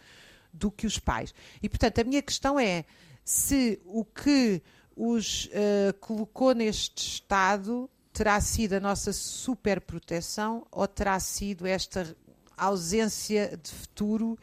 do 0.51 0.69
que 0.69 0.85
os 0.85 0.99
pais. 0.99 1.33
E, 1.61 1.69
portanto, 1.69 1.99
a 1.99 2.03
minha 2.03 2.21
questão 2.21 2.59
é 2.59 2.85
se 3.23 3.79
o 3.85 4.03
que 4.03 4.61
os 4.95 5.45
uh, 5.45 5.93
colocou 5.99 6.53
neste 6.53 7.07
estado 7.07 7.89
terá 8.13 8.39
sido 8.39 8.73
a 8.73 8.79
nossa 8.79 9.11
superproteção 9.11 10.65
ou 10.71 10.87
terá 10.87 11.19
sido 11.19 11.65
esta 11.65 12.15
ausência 12.57 13.57
de 13.61 13.71
futuro. 13.71 14.37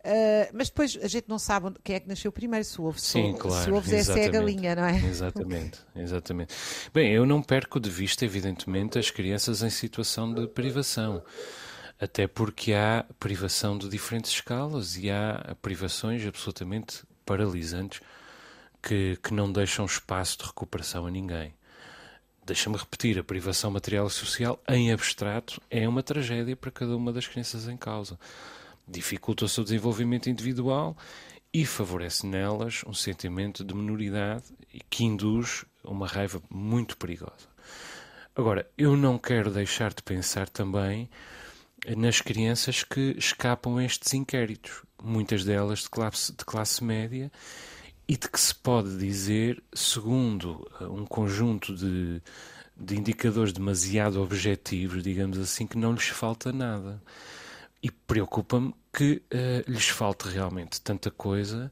Uh, 0.00 0.48
mas 0.54 0.68
depois 0.68 0.98
a 1.02 1.06
gente 1.06 1.28
não 1.28 1.38
sabe 1.38 1.74
quem 1.84 1.96
é 1.96 2.00
que 2.00 2.08
nasceu 2.08 2.32
primeiro, 2.32 2.64
se 2.64 2.80
o 2.80 2.84
ovo, 2.84 2.98
Sim, 2.98 3.34
claro, 3.34 3.64
se 3.64 3.70
o 3.70 3.74
ovo 3.74 3.94
é 3.94 4.24
a 4.24 4.28
galinha, 4.28 4.74
não 4.74 4.84
é? 4.84 4.96
Exatamente, 4.96 5.80
exatamente. 5.94 6.54
Bem, 6.94 7.12
eu 7.12 7.26
não 7.26 7.42
perco 7.42 7.78
de 7.78 7.90
vista, 7.90 8.24
evidentemente, 8.24 8.98
as 8.98 9.10
crianças 9.10 9.62
em 9.62 9.68
situação 9.68 10.32
de 10.32 10.46
privação. 10.46 11.22
Até 12.00 12.26
porque 12.26 12.72
há 12.72 13.04
privação 13.18 13.76
de 13.76 13.86
diferentes 13.90 14.30
escalas 14.30 14.96
e 14.96 15.10
há 15.10 15.54
privações 15.60 16.24
absolutamente 16.26 17.04
paralisantes 17.26 18.00
que, 18.82 19.18
que 19.22 19.34
não 19.34 19.52
deixam 19.52 19.84
espaço 19.84 20.38
de 20.38 20.44
recuperação 20.44 21.06
a 21.06 21.10
ninguém 21.10 21.52
deixa-me 22.50 22.76
repetir, 22.76 23.16
a 23.16 23.22
privação 23.22 23.70
material 23.70 24.08
e 24.08 24.10
social 24.10 24.60
em 24.68 24.92
abstrato 24.92 25.62
é 25.70 25.88
uma 25.88 26.02
tragédia 26.02 26.56
para 26.56 26.72
cada 26.72 26.96
uma 26.96 27.12
das 27.12 27.28
crianças 27.28 27.68
em 27.68 27.76
causa. 27.76 28.18
Dificulta 28.88 29.44
o 29.44 29.48
seu 29.48 29.62
desenvolvimento 29.62 30.28
individual 30.28 30.96
e 31.54 31.64
favorece 31.64 32.26
nelas 32.26 32.82
um 32.84 32.92
sentimento 32.92 33.62
de 33.62 33.72
minoridade 33.72 34.42
que 34.88 35.04
induz 35.04 35.64
uma 35.84 36.08
raiva 36.08 36.42
muito 36.50 36.96
perigosa. 36.96 37.48
Agora, 38.34 38.68
eu 38.76 38.96
não 38.96 39.16
quero 39.16 39.52
deixar 39.52 39.94
de 39.94 40.02
pensar 40.02 40.48
também 40.48 41.08
nas 41.96 42.20
crianças 42.20 42.82
que 42.82 43.14
escapam 43.16 43.76
a 43.78 43.84
estes 43.84 44.12
inquéritos, 44.12 44.82
muitas 45.00 45.44
delas 45.44 45.80
de 45.84 45.90
classe, 45.90 46.32
de 46.32 46.44
classe 46.44 46.82
média 46.82 47.30
e 48.10 48.16
de 48.16 48.28
que 48.28 48.40
se 48.40 48.52
pode 48.52 48.98
dizer, 48.98 49.62
segundo 49.72 50.68
eh, 50.80 50.84
um 50.84 51.06
conjunto 51.06 51.72
de, 51.72 52.20
de 52.76 52.98
indicadores 52.98 53.52
demasiado 53.52 54.20
objetivos, 54.20 55.00
digamos 55.00 55.38
assim, 55.38 55.64
que 55.64 55.78
não 55.78 55.92
lhes 55.92 56.08
falta 56.08 56.52
nada. 56.52 57.00
E 57.80 57.88
preocupa-me 57.88 58.74
que 58.92 59.22
uh, 59.32 59.70
lhes 59.70 59.88
falte 59.88 60.28
realmente 60.28 60.80
tanta 60.80 61.08
coisa 61.08 61.70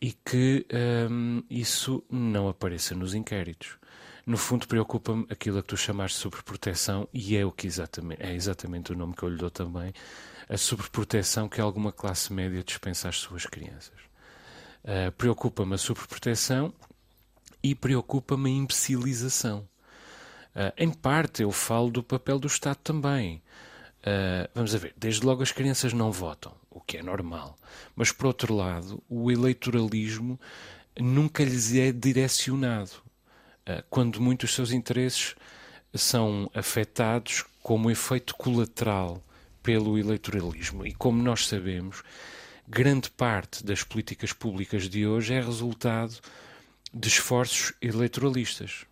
e 0.00 0.10
que 0.12 0.66
um, 1.08 1.38
ehm, 1.38 1.44
isso 1.48 2.02
não 2.10 2.48
apareça 2.48 2.92
nos 2.96 3.14
inquéritos. 3.14 3.78
No 4.26 4.36
fundo, 4.36 4.66
preocupa-me 4.66 5.26
aquilo 5.30 5.58
a 5.58 5.62
que 5.62 5.68
tu 5.68 5.76
chamaste 5.76 6.18
sobreproteção, 6.18 7.08
e 7.14 7.36
é 7.36 7.46
o 7.46 7.52
que 7.52 7.68
exatamente, 7.68 8.20
é 8.20 8.34
exatamente 8.34 8.90
o 8.90 8.96
nome 8.96 9.14
que 9.14 9.22
eu 9.22 9.28
lhe 9.28 9.38
dou 9.38 9.50
também, 9.50 9.94
a 10.48 10.56
sobreproteção 10.56 11.48
que 11.48 11.60
alguma 11.60 11.92
classe 11.92 12.32
média 12.32 12.64
dispensa 12.64 13.08
às 13.08 13.18
suas 13.18 13.46
crianças. 13.46 14.11
Uh, 14.84 15.12
preocupa-me 15.12 15.74
a 15.74 15.78
superproteção 15.78 16.72
e 17.62 17.74
preocupa-me 17.74 18.50
a 18.50 18.52
imbecilização. 18.52 19.68
Uh, 20.54 20.72
em 20.76 20.90
parte, 20.90 21.42
eu 21.42 21.52
falo 21.52 21.90
do 21.90 22.02
papel 22.02 22.38
do 22.38 22.46
Estado 22.46 22.78
também. 22.82 23.42
Uh, 24.00 24.50
vamos 24.54 24.74
a 24.74 24.78
ver, 24.78 24.92
desde 24.96 25.24
logo 25.24 25.42
as 25.42 25.52
crianças 25.52 25.92
não 25.92 26.10
votam, 26.10 26.52
o 26.68 26.80
que 26.80 26.98
é 26.98 27.02
normal. 27.02 27.56
Mas, 27.94 28.10
por 28.10 28.26
outro 28.26 28.54
lado, 28.54 29.02
o 29.08 29.30
eleitoralismo 29.30 30.38
nunca 30.98 31.44
lhes 31.44 31.74
é 31.74 31.92
direcionado, 31.92 32.90
uh, 33.68 33.82
quando 33.88 34.20
muitos 34.20 34.52
seus 34.52 34.72
interesses 34.72 35.36
são 35.94 36.50
afetados 36.54 37.44
como 37.62 37.90
efeito 37.90 38.34
colateral 38.34 39.22
pelo 39.62 39.96
eleitoralismo. 39.96 40.84
E 40.84 40.92
como 40.92 41.22
nós 41.22 41.46
sabemos, 41.46 42.02
grande 42.66 43.10
parte 43.10 43.64
das 43.64 43.82
políticas 43.82 44.32
públicas 44.32 44.88
de 44.88 45.06
hoje 45.06 45.34
é 45.34 45.40
resultado 45.40 46.18
de 46.92 47.08
esforços 47.08 47.72
eleitoralistas. 47.80 48.84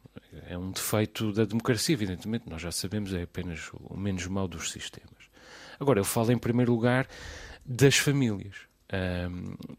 É 0.49 0.57
um 0.57 0.71
defeito 0.71 1.33
da 1.33 1.45
democracia, 1.45 1.93
evidentemente, 1.93 2.49
nós 2.49 2.63
já 2.63 2.73
sabemos, 2.73 3.13
é 3.13 3.23
apenas 3.23 3.71
o 3.73 3.97
menos 3.97 4.27
mau 4.27 4.49
dos 4.49 4.71
sistemas. 4.71 5.11
Agora, 5.79 6.01
eu 6.01 6.05
falo 6.05 6.33
em 6.33 6.39
primeiro 6.39 6.73
lugar 6.73 7.09
das 7.65 7.97
famílias. 7.97 8.57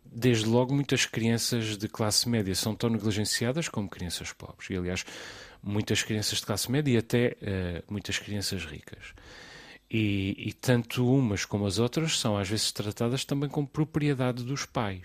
desde 0.05 0.45
logo, 0.45 0.73
muitas 0.73 1.05
crianças 1.05 1.77
de 1.77 1.87
classe 1.87 2.29
média 2.29 2.55
são 2.55 2.75
tão 2.75 2.89
negligenciadas 2.89 3.67
como 3.67 3.89
crianças 3.89 4.31
pobres. 4.31 4.69
E, 4.69 4.75
aliás, 4.75 5.05
muitas 5.61 6.01
crianças 6.01 6.39
de 6.39 6.45
classe 6.45 6.71
média 6.71 6.91
e 6.91 6.97
até 6.97 7.37
uh, 7.41 7.91
muitas 7.91 8.17
crianças 8.17 8.65
ricas. 8.65 9.13
E, 9.93 10.35
e, 10.37 10.53
tanto 10.53 11.05
umas 11.05 11.43
como 11.43 11.65
as 11.65 11.77
outras 11.77 12.17
são 12.17 12.37
às 12.37 12.47
vezes 12.47 12.71
tratadas 12.71 13.25
também 13.25 13.49
como 13.49 13.67
propriedade 13.67 14.41
dos 14.41 14.65
pais. 14.65 15.03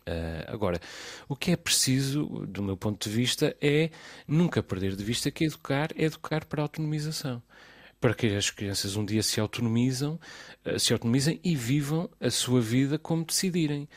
Uh, 0.00 0.44
agora, 0.48 0.78
o 1.28 1.34
que 1.34 1.52
é 1.52 1.56
preciso, 1.56 2.24
do 2.46 2.62
meu 2.62 2.76
ponto 2.76 3.08
de 3.08 3.14
vista, 3.14 3.56
é 3.60 3.90
nunca 4.28 4.62
perder 4.62 4.96
de 4.96 5.04
vista 5.04 5.30
que 5.30 5.44
educar 5.44 5.90
é 5.94 6.04
educar 6.04 6.44
para 6.44 6.60
a 6.62 6.64
autonomização. 6.64 7.42
para 8.00 8.14
que 8.14 8.34
as 8.34 8.50
crianças 8.50 8.96
um 8.96 9.04
dia 9.04 9.22
se 9.22 9.40
autonomizam, 9.40 10.18
uh, 10.66 10.78
se 10.78 10.92
autonomizem 10.92 11.40
e 11.44 11.56
vivam 11.56 12.08
a 12.20 12.30
sua 12.30 12.60
vida 12.60 12.98
como 12.98 13.24
decidirem. 13.24 13.88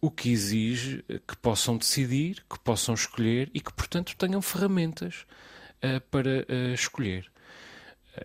O 0.00 0.10
que 0.10 0.30
exige 0.30 1.04
que 1.28 1.36
possam 1.36 1.76
decidir, 1.76 2.44
que 2.48 2.58
possam 2.60 2.94
escolher 2.94 3.50
e 3.54 3.60
que, 3.60 3.72
portanto, 3.72 4.16
tenham 4.16 4.42
ferramentas 4.42 5.26
uh, 5.84 6.00
para 6.10 6.46
escolher. 6.72 7.29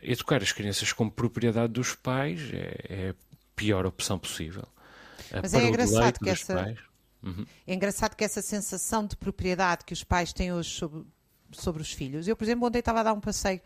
Educar 0.02 0.42
as 0.42 0.52
crianças 0.52 0.92
como 0.94 1.12
propriedade 1.12 1.74
dos 1.74 1.96
pais 1.96 2.42
é, 2.54 2.86
é 2.90 3.10
a 3.10 3.16
pior 3.56 3.86
opção 3.86 4.18
possível. 4.20 4.68
Mas 5.42 5.54
é 5.54 5.68
engraçado 5.68 6.20
que 6.20 6.30
essa. 6.30 6.54
Pais, 6.54 6.78
Uhum. 7.25 7.44
É 7.66 7.74
engraçado 7.74 8.16
que 8.16 8.24
essa 8.24 8.42
sensação 8.42 9.06
de 9.06 9.18
propriedade 9.18 9.84
que 9.84 9.94
os 9.94 10.04
pais 10.04 10.32
têm 10.32 10.54
hoje 10.54 10.70
sobre, 10.70 11.04
sobre 11.52 11.82
os 11.82 11.92
filhos. 11.92 12.28
Eu, 12.28 12.36
por 12.36 12.44
exemplo, 12.44 12.68
ontem 12.68 12.80
estava 12.80 13.00
a 13.00 13.04
dar 13.04 13.14
um 13.14 13.20
passeio 13.20 13.60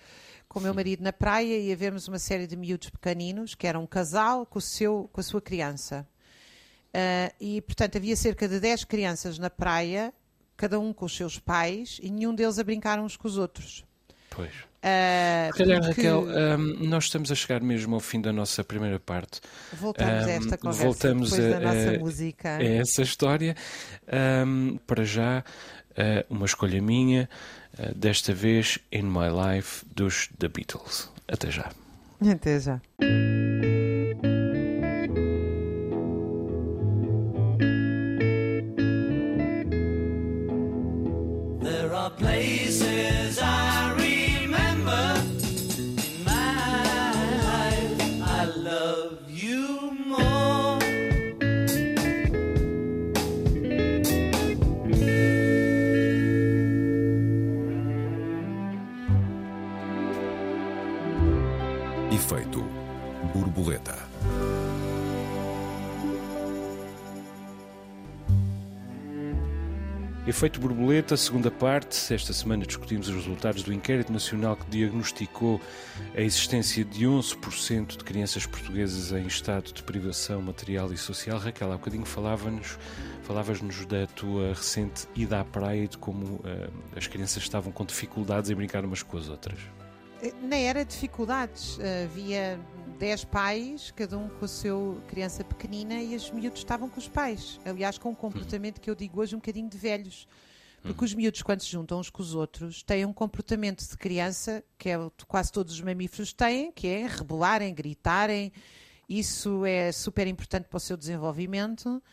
com 0.47 0.59
o 0.59 0.63
meu 0.63 0.73
marido 0.73 1.03
na 1.03 1.11
praia 1.11 1.59
e 1.59 1.71
a 1.71 1.75
vermos 1.75 2.07
uma 2.07 2.17
série 2.17 2.47
de 2.47 2.55
miúdos 2.55 2.89
pequeninos, 2.89 3.53
que 3.53 3.67
era 3.67 3.77
um 3.77 3.85
casal 3.85 4.45
com, 4.45 4.59
o 4.59 4.61
seu, 4.61 5.09
com 5.11 5.19
a 5.19 5.23
sua 5.23 5.41
criança. 5.41 6.07
Uh, 6.87 7.35
e, 7.39 7.61
portanto, 7.61 7.97
havia 7.97 8.15
cerca 8.15 8.47
de 8.47 8.59
10 8.59 8.85
crianças 8.85 9.37
na 9.37 9.49
praia, 9.49 10.13
cada 10.55 10.79
um 10.79 10.93
com 10.93 11.05
os 11.05 11.15
seus 11.15 11.37
pais, 11.37 11.99
e 12.01 12.09
nenhum 12.09 12.33
deles 12.33 12.57
a 12.57 12.63
brincar 12.63 12.97
uns 12.97 13.17
com 13.17 13.27
os 13.27 13.37
outros. 13.37 13.85
Pois. 14.29 14.53
Uh, 14.79 15.51
Se 15.51 15.57
calhar, 15.57 15.81
porque... 15.81 16.01
Raquel, 16.01 16.25
um, 16.57 16.87
nós 16.87 17.05
estamos 17.05 17.31
a 17.31 17.35
chegar 17.35 17.61
mesmo 17.61 17.95
ao 17.95 17.99
fim 17.99 18.21
da 18.21 18.31
nossa 18.31 18.63
primeira 18.63 18.99
parte. 18.99 19.41
Voltamos 19.73 20.25
um, 20.25 20.27
a 20.27 20.31
esta 20.31 20.57
conversa 20.57 20.83
voltamos 20.85 21.31
depois 21.31 21.53
a, 21.53 21.59
da 21.59 21.65
nossa 21.65 21.89
a, 21.89 21.99
música. 21.99 22.49
A 22.57 22.63
essa 22.63 23.01
história. 23.01 23.55
Um, 24.45 24.77
para 24.87 25.03
já, 25.03 25.43
uh, 25.91 26.33
uma 26.33 26.45
escolha 26.45 26.81
minha, 26.81 27.29
uh, 27.77 27.93
desta 27.93 28.33
vez 28.33 28.79
In 28.91 29.03
My 29.03 29.27
Life, 29.29 29.85
dos 29.93 30.29
The 30.39 30.47
Beatles. 30.47 31.09
Até 31.27 31.51
já. 31.51 31.69
Até 32.21 32.59
já. 32.59 32.81
Efeito 70.39 70.61
borboleta, 70.61 71.17
segunda 71.17 71.51
parte. 71.51 72.13
Esta 72.13 72.31
semana 72.31 72.65
discutimos 72.65 73.09
os 73.09 73.15
resultados 73.15 73.61
do 73.61 73.73
inquérito 73.73 74.13
nacional 74.13 74.55
que 74.55 74.65
diagnosticou 74.69 75.59
a 76.15 76.21
existência 76.21 76.85
de 76.85 77.05
11% 77.05 77.97
de 77.97 78.03
crianças 78.05 78.45
portuguesas 78.45 79.11
em 79.11 79.27
estado 79.27 79.73
de 79.73 79.83
privação 79.83 80.41
material 80.41 80.93
e 80.93 80.97
social. 80.97 81.37
Raquel, 81.37 81.73
há 81.73 81.75
bocadinho 81.75 82.05
falava-nos, 82.05 82.79
falavas-nos 83.23 83.85
da 83.85 84.07
tua 84.07 84.53
recente 84.53 85.09
ida 85.13 85.41
à 85.41 85.43
praia 85.43 85.83
e 85.83 85.87
de 85.89 85.97
como 85.97 86.35
uh, 86.35 86.41
as 86.95 87.05
crianças 87.05 87.43
estavam 87.43 87.73
com 87.73 87.83
dificuldades 87.83 88.49
em 88.49 88.55
brincar 88.55 88.85
umas 88.85 89.03
com 89.03 89.17
as 89.17 89.27
outras. 89.27 89.59
Nem 90.41 90.69
era 90.69 90.85
dificuldades, 90.85 91.77
havia 92.05 92.57
10 92.99 93.23
pais, 93.25 93.91
cada 93.95 94.17
um 94.17 94.27
com 94.27 94.43
a 94.43 94.47
sua 94.47 94.99
criança 95.07 95.41
pequenina 95.41 96.03
e 96.03 96.17
os 96.17 96.29
miúdos 96.31 96.59
estavam 96.59 96.89
com 96.89 96.99
os 96.99 97.07
pais. 97.07 97.57
Aliás, 97.63 97.97
com 97.97 98.09
um 98.09 98.15
comportamento 98.15 98.81
que 98.81 98.89
eu 98.89 98.93
digo 98.93 99.21
hoje 99.21 99.33
um 99.33 99.39
bocadinho 99.39 99.69
de 99.69 99.77
velhos. 99.77 100.27
Porque 100.81 101.05
os 101.05 101.13
miúdos, 101.13 101.41
quando 101.41 101.61
se 101.61 101.71
juntam 101.71 102.01
uns 102.01 102.09
com 102.09 102.21
os 102.21 102.35
outros, 102.35 102.83
têm 102.83 103.05
um 103.05 103.13
comportamento 103.13 103.87
de 103.87 103.97
criança 103.97 104.61
que 104.77 104.89
é, 104.89 104.97
quase 105.29 105.49
todos 105.49 105.73
os 105.75 105.81
mamíferos 105.81 106.33
têm, 106.33 106.73
que 106.73 106.87
é 106.87 107.07
rebolarem, 107.07 107.73
gritarem. 107.73 108.51
Isso 109.07 109.65
é 109.65 109.93
super 109.93 110.27
importante 110.27 110.67
para 110.67 110.77
o 110.77 110.79
seu 110.81 110.97
desenvolvimento 110.97 112.03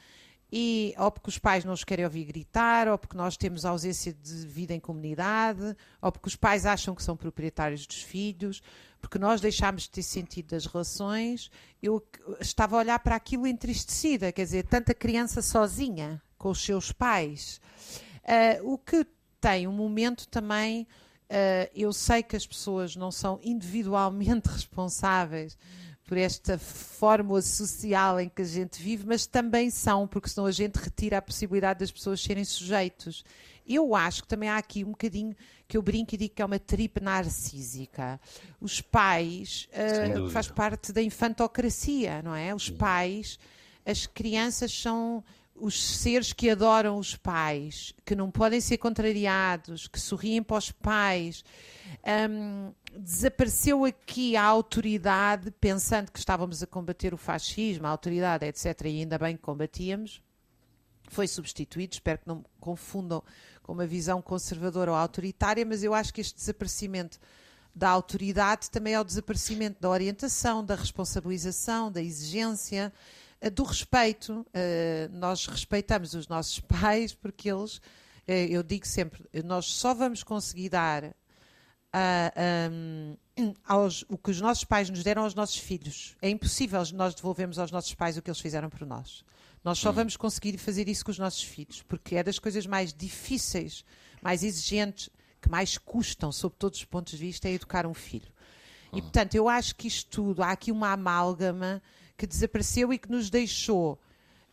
e 0.51 0.95
ou 0.97 1.11
porque 1.11 1.29
os 1.29 1.39
pais 1.39 1.65
não 1.65 1.73
os 1.73 1.85
querem 1.85 2.05
ouvir 2.05 2.25
gritar, 2.25 2.89
ou 2.89 2.97
porque 2.97 3.17
nós 3.17 3.37
temos 3.37 3.65
ausência 3.65 4.13
de 4.13 4.47
vida 4.47 4.73
em 4.73 4.81
comunidade, 4.81 5.77
ou 6.01 6.13
porque 6.13 6.29
os 6.29 6.37
pais 6.37 6.65
acham 6.65 6.95
que 6.95 7.03
são 7.03 7.17
proprietários 7.17 7.87
dos 7.87 8.03
filhos, 8.03 8.63
porque 9.01 9.19
nós 9.19 9.41
deixámos 9.41 9.83
de 9.83 9.91
ter 9.91 10.03
sentido 10.03 10.49
das 10.49 10.67
relações. 10.67 11.51
Eu 11.83 12.05
estava 12.41 12.77
a 12.77 12.79
olhar 12.79 12.99
para 13.01 13.17
aquilo 13.17 13.47
entristecida, 13.47 14.33
quer 14.33 14.45
dizer, 14.45 14.67
tanta 14.67 14.95
criança 14.95 15.43
sozinha 15.43 16.23
com 16.39 16.51
os 16.51 16.65
seus 16.65 16.93
pais. 16.93 17.61
Uh, 18.23 18.73
o 18.73 18.79
que 18.79 19.07
tem 19.41 19.67
um 19.67 19.73
momento 19.73 20.27
também. 20.29 20.87
Uh, 21.29 21.67
eu 21.75 21.93
sei 21.93 22.23
que 22.23 22.37
as 22.37 22.47
pessoas 22.47 22.95
não 22.95 23.11
são 23.11 23.41
individualmente 23.43 24.47
responsáveis 24.49 25.59
por 26.07 26.17
esta 26.17 26.57
fórmula 26.57 27.43
social 27.43 28.21
em 28.21 28.29
que 28.29 28.43
a 28.43 28.45
gente 28.45 28.81
vive, 28.81 29.05
mas 29.05 29.27
também 29.27 29.71
são, 29.71 30.07
porque 30.07 30.29
senão 30.29 30.47
a 30.47 30.53
gente 30.53 30.77
retira 30.77 31.19
a 31.19 31.23
possibilidade 31.23 31.81
das 31.81 31.91
pessoas 31.91 32.21
serem 32.21 32.45
sujeitos. 32.45 33.25
Eu 33.67 33.97
acho 33.97 34.23
que 34.23 34.29
também 34.29 34.49
há 34.49 34.57
aqui 34.57 34.85
um 34.85 34.91
bocadinho 34.91 35.35
que 35.67 35.77
eu 35.77 35.83
brinco 35.83 36.15
e 36.15 36.19
digo 36.19 36.35
que 36.35 36.41
é 36.43 36.45
uma 36.45 36.61
tripe 36.61 37.01
narcísica. 37.01 38.21
Os 38.61 38.81
pais 38.81 39.69
uh, 39.73 40.31
faz 40.31 40.49
parte 40.49 40.93
da 40.93 41.03
infantocracia, 41.03 42.23
não 42.23 42.35
é? 42.35 42.55
Os 42.55 42.71
pais, 42.71 43.37
as 43.85 44.07
crianças 44.07 44.73
são 44.73 45.25
os 45.59 45.83
seres 45.83 46.33
que 46.33 46.51
adoram 46.51 46.99
os 46.99 47.17
pais, 47.17 47.95
que 48.05 48.15
não 48.15 48.31
podem 48.31 48.61
ser 48.61 48.77
contrariados, 48.79 49.89
que 49.89 49.99
sorriem 49.99 50.43
para 50.43 50.59
os 50.59 50.71
pais. 50.71 51.45
Um, 52.31 52.73
desapareceu 52.99 53.85
aqui 53.85 54.37
a 54.37 54.43
autoridade, 54.45 55.51
pensando 55.61 56.11
que 56.11 56.19
estávamos 56.19 56.63
a 56.63 56.67
combater 56.67 57.13
o 57.13 57.17
fascismo, 57.17 57.87
a 57.87 57.91
autoridade, 57.91 58.47
etc., 58.47 58.83
e 58.85 59.01
ainda 59.01 59.19
bem 59.19 59.37
que 59.37 59.43
combatíamos. 59.43 60.23
Foi 61.09 61.29
substituído, 61.29 61.95
espero 61.95 62.19
que 62.19 62.27
não 62.27 62.45
confundam 62.59 63.23
com 63.63 63.73
uma 63.73 63.87
visão 63.87 64.21
conservadora 64.21 64.91
ou 64.91 64.97
autoritária, 64.97 65.65
mas 65.65 65.85
eu 65.85 65.95
acho 65.95 66.13
que 66.13 66.21
este 66.21 66.37
desaparecimento 66.37 67.19
da 67.75 67.91
autoridade 67.91 68.71
também 68.71 68.95
é 68.95 69.01
o 69.01 69.05
desaparecimento 69.05 69.81
da 69.81 69.91
orientação, 69.91 70.65
da 70.65 70.75
responsabilização, 70.75 71.93
da 71.93 72.03
exigência, 72.03 72.93
eh, 73.41 73.51
do 73.51 73.63
respeito. 73.63 74.47
Eh, 74.55 75.09
nós 75.13 75.47
respeitamos 75.47 76.15
os 76.15 76.27
nossos 76.27 76.59
pais 76.67 77.13
porque 77.13 77.51
eles, 77.51 77.81
eh, 78.27 78.47
eu 78.47 78.63
digo 78.63 78.87
sempre, 78.87 79.25
nós 79.45 79.67
só 79.67 79.93
vamos 79.93 80.23
conseguir 80.23 80.71
dar 80.71 81.15
um, 82.71 83.55
aos, 83.65 84.05
o 84.09 84.19
que 84.19 84.31
os 84.31 84.41
nossos 84.41 84.65
pais 84.65 84.91
nos 84.91 85.03
deram 85.03 85.23
aos 85.23 85.35
nossos 85.35 85.57
filhos. 85.57 86.17
É 86.21 86.29
impossível 86.29 86.83
nós 86.95 87.15
devolvermos 87.15 87.59
aos 87.59 87.71
nossos 87.71 87.95
pais 87.95 88.17
o 88.17 88.23
que 88.23 88.31
eles 88.31 88.41
fizeram 88.41 88.69
por 88.69 88.87
nós. 88.87 89.25
Nós 89.65 89.79
só 89.79 89.91
hum. 89.91 89.95
vamos 89.95 90.17
conseguir 90.17 90.57
fazer 90.59 90.89
isso 90.89 91.05
com 91.05 91.11
os 91.11 91.19
nossos 91.19 91.43
filhos, 91.43 91.83
porque 91.83 92.17
é 92.17 92.23
das 92.23 92.39
coisas 92.39 92.67
mais 92.67 92.93
difíceis, 92.93 93.85
mais 94.23 94.43
exigentes, 94.43 95.11
que 95.41 95.51
mais 95.51 95.77
custam, 95.79 96.31
sob 96.31 96.55
todos 96.59 96.79
os 96.79 96.85
pontos 96.85 97.13
de 97.13 97.19
vista, 97.19 97.49
é 97.49 97.53
educar 97.53 97.87
um 97.87 97.95
filho. 97.95 98.33
E, 98.93 98.99
hum. 98.99 99.03
portanto, 99.03 99.35
eu 99.35 99.49
acho 99.49 99.75
que 99.75 99.89
isto 99.89 100.09
tudo, 100.11 100.43
há 100.43 100.53
aqui 100.53 100.71
uma 100.71 100.93
amálgama 100.93 101.83
que 102.17 102.27
desapareceu 102.27 102.93
e 102.93 102.99
que 102.99 103.11
nos 103.11 103.31
deixou 103.31 103.99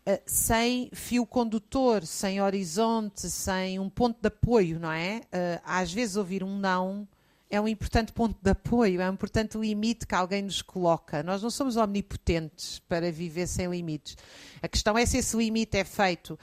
Uh, 0.05 0.19
sem 0.25 0.89
fio 0.91 1.25
condutor, 1.25 2.05
sem 2.05 2.41
horizonte, 2.41 3.29
sem 3.29 3.79
um 3.79 3.89
ponto 3.89 4.19
de 4.19 4.27
apoio, 4.27 4.77
não 4.77 4.91
é? 4.91 5.21
Uh, 5.27 5.61
às 5.63 5.93
vezes 5.93 6.17
ouvir 6.17 6.43
um 6.43 6.57
não 6.57 7.07
é 7.53 7.61
um 7.61 7.67
importante 7.67 8.11
ponto 8.11 8.35
de 8.41 8.49
apoio, 8.49 8.99
é 8.99 9.07
um 9.07 9.13
importante 9.13 9.59
limite 9.59 10.07
que 10.07 10.15
alguém 10.15 10.41
nos 10.41 10.63
coloca. 10.63 11.21
Nós 11.21 11.43
não 11.43 11.51
somos 11.51 11.77
omnipotentes 11.77 12.79
para 12.79 13.11
viver 13.11 13.45
sem 13.45 13.69
limites. 13.69 14.17
A 14.59 14.67
questão 14.67 14.97
é 14.97 15.05
se 15.05 15.17
esse 15.17 15.37
limite 15.37 15.77
é 15.77 15.83
feito 15.83 16.37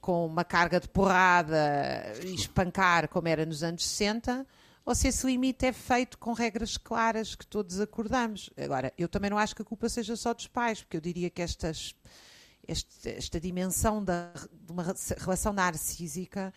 com 0.00 0.24
uma 0.24 0.42
carga 0.42 0.80
de 0.80 0.88
porrada 0.88 2.14
e 2.24 2.34
espancar, 2.34 3.10
como 3.10 3.28
era 3.28 3.44
nos 3.44 3.62
anos 3.62 3.86
60, 3.86 4.46
ou 4.86 4.94
se 4.94 5.08
esse 5.08 5.26
limite 5.26 5.66
é 5.66 5.72
feito 5.72 6.16
com 6.16 6.32
regras 6.32 6.78
claras 6.78 7.34
que 7.34 7.46
todos 7.46 7.78
acordamos. 7.78 8.48
Agora, 8.56 8.90
eu 8.96 9.06
também 9.06 9.28
não 9.28 9.36
acho 9.36 9.54
que 9.54 9.60
a 9.60 9.66
culpa 9.66 9.90
seja 9.90 10.16
só 10.16 10.32
dos 10.32 10.46
pais, 10.46 10.80
porque 10.80 10.96
eu 10.96 11.00
diria 11.02 11.28
que 11.28 11.42
estas, 11.42 11.94
esta, 12.66 13.10
esta 13.10 13.38
dimensão 13.38 14.02
da, 14.02 14.32
de 14.50 14.72
uma 14.72 14.94
relação 15.18 15.52
narcísica 15.52 16.54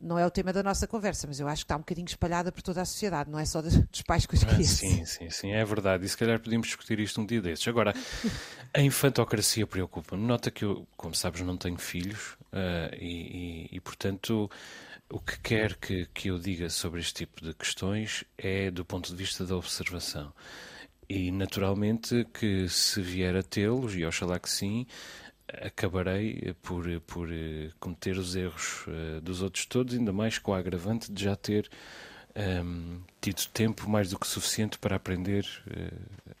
não 0.00 0.18
é 0.18 0.26
o 0.26 0.30
tema 0.30 0.52
da 0.52 0.62
nossa 0.62 0.86
conversa, 0.86 1.26
mas 1.26 1.38
eu 1.38 1.46
acho 1.46 1.62
que 1.62 1.64
está 1.64 1.76
um 1.76 1.80
bocadinho 1.80 2.06
espalhada 2.06 2.50
por 2.50 2.62
toda 2.62 2.80
a 2.80 2.84
sociedade, 2.84 3.30
não 3.30 3.38
é 3.38 3.44
só 3.44 3.60
dos 3.60 4.02
pais 4.06 4.24
com 4.24 4.34
as 4.34 4.42
crianças. 4.42 4.78
sim, 4.78 5.04
sim, 5.04 5.30
sim, 5.30 5.52
é 5.52 5.64
verdade. 5.64 6.06
E 6.06 6.08
se 6.08 6.16
calhar 6.16 6.40
podíamos 6.40 6.68
discutir 6.68 6.98
isto 7.00 7.20
um 7.20 7.26
dia 7.26 7.42
desses. 7.42 7.66
Agora, 7.68 7.94
a 8.72 8.80
infantocracia 8.80 9.66
preocupa-me. 9.66 10.26
Nota 10.26 10.50
que 10.50 10.64
eu, 10.64 10.86
como 10.96 11.14
sabes, 11.14 11.42
não 11.42 11.56
tenho 11.56 11.78
filhos 11.78 12.32
uh, 12.52 12.94
e, 12.98 13.68
e, 13.72 13.76
e, 13.76 13.80
portanto, 13.80 14.50
o 15.10 15.20
que 15.20 15.38
quer 15.40 15.76
que, 15.76 16.06
que 16.14 16.28
eu 16.28 16.38
diga 16.38 16.70
sobre 16.70 17.00
este 17.00 17.14
tipo 17.26 17.44
de 17.44 17.52
questões 17.52 18.24
é 18.38 18.70
do 18.70 18.84
ponto 18.84 19.10
de 19.10 19.16
vista 19.16 19.44
da 19.44 19.56
observação. 19.56 20.32
E 21.08 21.30
naturalmente 21.32 22.24
que 22.32 22.68
se 22.68 23.02
vier 23.02 23.36
a 23.36 23.42
tê-los, 23.42 23.96
e 23.96 24.06
oxalá 24.06 24.38
que 24.38 24.48
sim, 24.48 24.86
acabarei 25.62 26.54
por, 26.62 26.84
por 27.02 27.32
eh, 27.32 27.70
cometer 27.78 28.16
os 28.16 28.36
erros 28.36 28.86
dos 29.22 29.42
outros 29.42 29.66
todos, 29.66 29.94
ainda 29.94 30.12
mais 30.12 30.38
com 30.38 30.54
a 30.54 30.58
agravante 30.58 31.10
de 31.10 31.24
já 31.24 31.36
ter 31.36 31.70
um, 32.36 32.40
ehm, 32.40 33.00
tido 33.20 33.46
tempo 33.52 33.88
mais 33.88 34.10
do 34.10 34.18
que 34.18 34.26
suficiente 34.26 34.78
para 34.78 34.96
aprender 34.96 35.46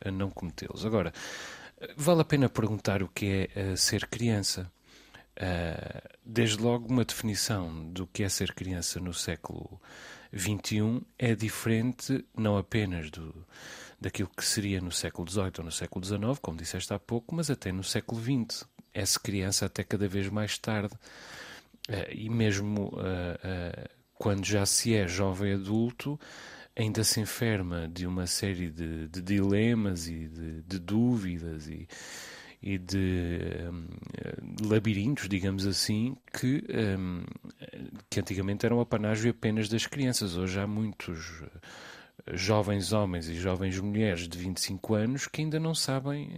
a 0.04 0.10
não 0.10 0.30
cometê-los. 0.30 0.86
Agora, 0.86 1.12
vale 1.96 2.20
a 2.20 2.24
pena 2.24 2.48
perguntar 2.48 3.02
o 3.02 3.08
que 3.08 3.48
é 3.54 3.76
ser 3.76 4.06
criança. 4.06 4.70
desde 6.24 6.62
logo, 6.62 6.88
uma 6.88 7.04
definição 7.04 7.90
do 7.90 8.06
que 8.06 8.22
é 8.22 8.28
ser 8.28 8.54
criança 8.54 9.00
no 9.00 9.12
século 9.12 9.80
XXI 10.36 11.02
é 11.18 11.34
diferente 11.34 12.24
não 12.36 12.56
apenas 12.56 13.10
do, 13.10 13.34
daquilo 14.00 14.30
que 14.34 14.44
seria 14.44 14.80
no 14.80 14.90
século 14.90 15.28
XVIII 15.28 15.52
ou 15.58 15.64
no 15.64 15.72
século 15.72 16.04
XIX, 16.04 16.38
como 16.40 16.56
disseste 16.56 16.92
há 16.92 16.98
pouco, 16.98 17.34
mas 17.34 17.50
até 17.50 17.70
no 17.70 17.84
século 17.84 18.20
XX, 18.20 18.64
é-se 18.92 19.18
criança 19.18 19.66
até 19.66 19.82
cada 19.82 20.08
vez 20.08 20.28
mais 20.28 20.58
tarde. 20.58 20.94
Uh, 21.88 22.12
e 22.12 22.28
mesmo 22.28 22.88
uh, 22.88 22.94
uh, 22.94 23.88
quando 24.14 24.44
já 24.44 24.66
se 24.66 24.94
é 24.94 25.08
jovem 25.08 25.54
adulto, 25.54 26.18
ainda 26.76 27.02
se 27.02 27.20
enferma 27.20 27.88
de 27.88 28.06
uma 28.06 28.26
série 28.26 28.70
de, 28.70 29.08
de 29.08 29.22
dilemas 29.22 30.06
e 30.06 30.28
de, 30.28 30.62
de 30.62 30.78
dúvidas 30.78 31.68
e, 31.68 31.88
e 32.62 32.78
de 32.78 33.38
um, 33.70 34.68
labirintos, 34.68 35.28
digamos 35.28 35.66
assim, 35.66 36.16
que, 36.32 36.62
que 38.08 38.20
antigamente 38.20 38.64
eram 38.64 38.80
apanágio 38.80 39.30
apenas 39.30 39.68
das 39.68 39.86
crianças. 39.86 40.36
Hoje 40.36 40.60
há 40.60 40.66
muitos 40.66 41.42
jovens 42.32 42.92
homens 42.92 43.28
e 43.28 43.34
jovens 43.34 43.78
mulheres 43.80 44.28
de 44.28 44.38
25 44.38 44.94
anos 44.94 45.26
que 45.26 45.40
ainda 45.40 45.58
não 45.58 45.74
sabem 45.74 46.30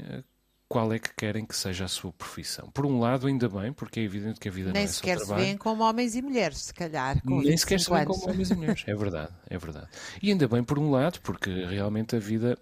qual 0.72 0.90
é 0.90 0.98
que 0.98 1.14
querem 1.14 1.44
que 1.44 1.54
seja 1.54 1.85
a 1.85 1.88
sua 1.88 2.11
profissão. 2.14 2.70
Por 2.70 2.87
um 2.87 2.98
lado, 2.98 3.26
ainda 3.26 3.46
bem, 3.46 3.74
porque 3.74 4.00
é 4.00 4.04
evidente 4.04 4.40
que 4.40 4.48
a 4.48 4.50
vida 4.50 4.72
Nem 4.72 4.85
não 4.85 4.88
é 4.88 4.90
sequer 4.90 5.18
só 5.18 5.26
se 5.26 5.35
veem 5.35 5.54
como 5.54 5.85
homens 5.85 6.16
e 6.16 6.22
mulheres, 6.22 6.62
se 6.62 6.72
calhar. 6.72 7.20
Nem 7.26 7.54
sequer 7.58 7.78
se 7.78 7.90
veem 7.90 8.06
como 8.06 8.30
homens 8.30 8.50
e 8.50 8.54
mulheres, 8.54 8.82
é 8.87 8.94
verdade, 8.94 9.30
é 9.50 9.58
verdade. 9.58 9.88
E 10.22 10.30
ainda 10.30 10.48
bem 10.48 10.64
por 10.64 10.78
um 10.78 10.90
lado, 10.90 11.20
porque 11.20 11.50
realmente 11.66 12.16
a 12.16 12.18
vida 12.18 12.56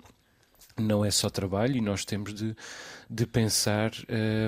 não 0.77 1.05
é 1.05 1.11
só 1.13 1.31
trabalho 1.31 1.77
e 1.77 1.81
nós 1.81 2.05
temos 2.05 2.35
de, 2.35 2.57
de 3.09 3.27
pensar 3.29 3.93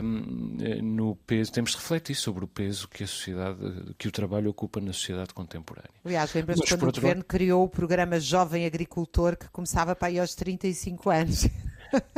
um, 0.02 0.56
no 0.82 1.14
peso, 1.14 1.52
temos 1.52 1.70
de 1.70 1.76
refletir 1.76 2.16
sobre 2.16 2.44
o 2.44 2.48
peso 2.48 2.88
que 2.88 3.04
a 3.04 3.06
sociedade, 3.06 3.58
que 3.96 4.08
o 4.08 4.10
trabalho 4.10 4.50
ocupa 4.50 4.80
na 4.80 4.92
sociedade 4.92 5.32
contemporânea. 5.32 5.90
Aliás, 6.04 6.34
lembras-te 6.34 6.66
quando 6.66 6.82
o 6.82 6.92
governo 6.92 7.20
lado... 7.20 7.26
criou 7.26 7.64
o 7.64 7.68
programa 7.68 8.18
Jovem 8.18 8.66
Agricultor, 8.66 9.36
que 9.36 9.48
começava 9.50 9.94
para 9.94 10.08
aí 10.08 10.18
aos 10.18 10.34
35 10.34 11.10
anos. 11.10 11.48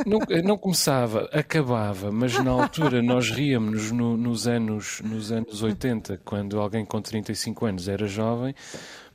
Não, 0.05 0.19
não, 0.43 0.57
começava, 0.57 1.29
acabava, 1.33 2.11
mas 2.11 2.37
na 2.43 2.51
altura 2.51 3.01
nós 3.01 3.29
ríamos 3.29 3.91
no, 3.91 4.15
nos, 4.15 4.47
anos, 4.47 5.01
nos 5.01 5.31
anos 5.31 5.61
80, 5.61 6.21
quando 6.23 6.59
alguém 6.59 6.85
com 6.85 7.01
35 7.01 7.65
anos 7.65 7.87
era 7.87 8.07
jovem, 8.07 8.55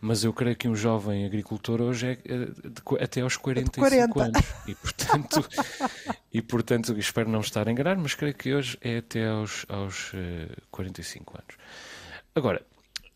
mas 0.00 0.24
eu 0.24 0.32
creio 0.32 0.56
que 0.56 0.68
um 0.68 0.74
jovem 0.74 1.26
agricultor 1.26 1.80
hoje 1.82 2.06
é 2.08 2.12
eh, 2.12 2.46
de, 2.46 3.02
até 3.02 3.20
aos 3.20 3.36
45 3.36 4.12
40. 4.12 4.38
anos. 4.38 4.52
E 4.66 4.74
portanto, 4.74 5.48
e 6.32 6.42
portanto, 6.42 6.98
espero 6.98 7.28
não 7.28 7.40
estar 7.40 7.68
a 7.68 7.70
enganar, 7.70 7.96
mas 7.96 8.14
creio 8.14 8.34
que 8.34 8.54
hoje 8.54 8.78
é 8.80 8.98
até 8.98 9.28
aos, 9.28 9.66
aos 9.68 10.12
uh, 10.14 10.16
eh, 10.16 10.56
45 10.70 11.34
anos. 11.36 11.56
Agora, 12.34 12.62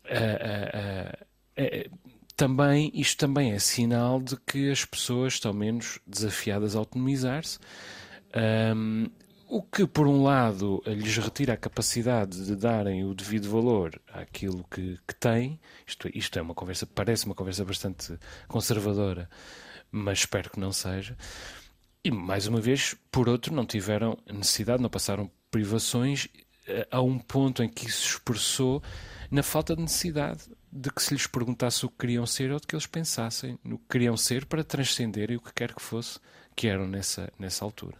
uh, 0.05 1.21
uh, 1.21 2.04
também, 2.35 2.91
isto 2.93 3.17
também 3.17 3.53
é 3.53 3.59
sinal 3.59 4.21
de 4.21 4.35
que 4.37 4.69
as 4.69 4.83
pessoas 4.83 5.33
estão 5.33 5.53
menos 5.53 5.99
desafiadas 6.05 6.75
a 6.75 6.79
autonomizar-se. 6.79 7.59
Um, 8.75 9.07
o 9.47 9.61
que, 9.61 9.85
por 9.85 10.07
um 10.07 10.23
lado, 10.23 10.81
lhes 10.85 11.17
retira 11.17 11.53
a 11.53 11.57
capacidade 11.57 12.45
de 12.45 12.55
darem 12.55 13.05
o 13.05 13.13
devido 13.13 13.49
valor 13.49 14.01
àquilo 14.11 14.65
que, 14.69 14.97
que 15.07 15.15
têm. 15.15 15.59
Isto, 15.85 16.09
isto 16.13 16.39
é 16.39 16.41
uma 16.41 16.55
conversa, 16.55 16.85
parece 16.85 17.25
uma 17.25 17.35
conversa 17.35 17.63
bastante 17.63 18.17
conservadora, 18.47 19.29
mas 19.91 20.19
espero 20.19 20.49
que 20.49 20.59
não 20.59 20.71
seja. 20.71 21.15
E, 22.03 22.11
mais 22.11 22.47
uma 22.47 22.59
vez, 22.59 22.95
por 23.11 23.29
outro, 23.29 23.53
não 23.53 23.65
tiveram 23.65 24.17
necessidade, 24.31 24.81
não 24.81 24.89
passaram 24.89 25.31
privações 25.49 26.27
eh, 26.67 26.87
a 26.91 27.01
um 27.01 27.17
ponto 27.17 27.63
em 27.63 27.69
que 27.69 27.87
isso 27.87 28.01
se 28.01 28.07
expressou 28.09 28.83
na 29.31 29.43
falta 29.43 29.75
de 29.75 29.81
necessidade 29.83 30.43
de 30.75 30.91
que 30.91 31.01
se 31.01 31.13
lhes 31.13 31.25
perguntasse 31.25 31.85
o 31.85 31.89
que 31.89 31.99
queriam 31.99 32.25
ser 32.25 32.51
ou 32.51 32.59
de 32.59 32.67
que 32.67 32.75
eles 32.75 32.85
pensassem 32.85 33.57
no 33.63 33.77
que 33.77 33.85
queriam 33.89 34.17
ser 34.17 34.45
para 34.45 34.61
transcenderem 34.61 35.37
o 35.37 35.39
que 35.39 35.53
quer 35.53 35.73
que 35.73 35.81
fosse 35.81 36.19
que 36.53 36.67
eram 36.67 36.85
nessa, 36.85 37.31
nessa 37.39 37.63
altura. 37.63 37.97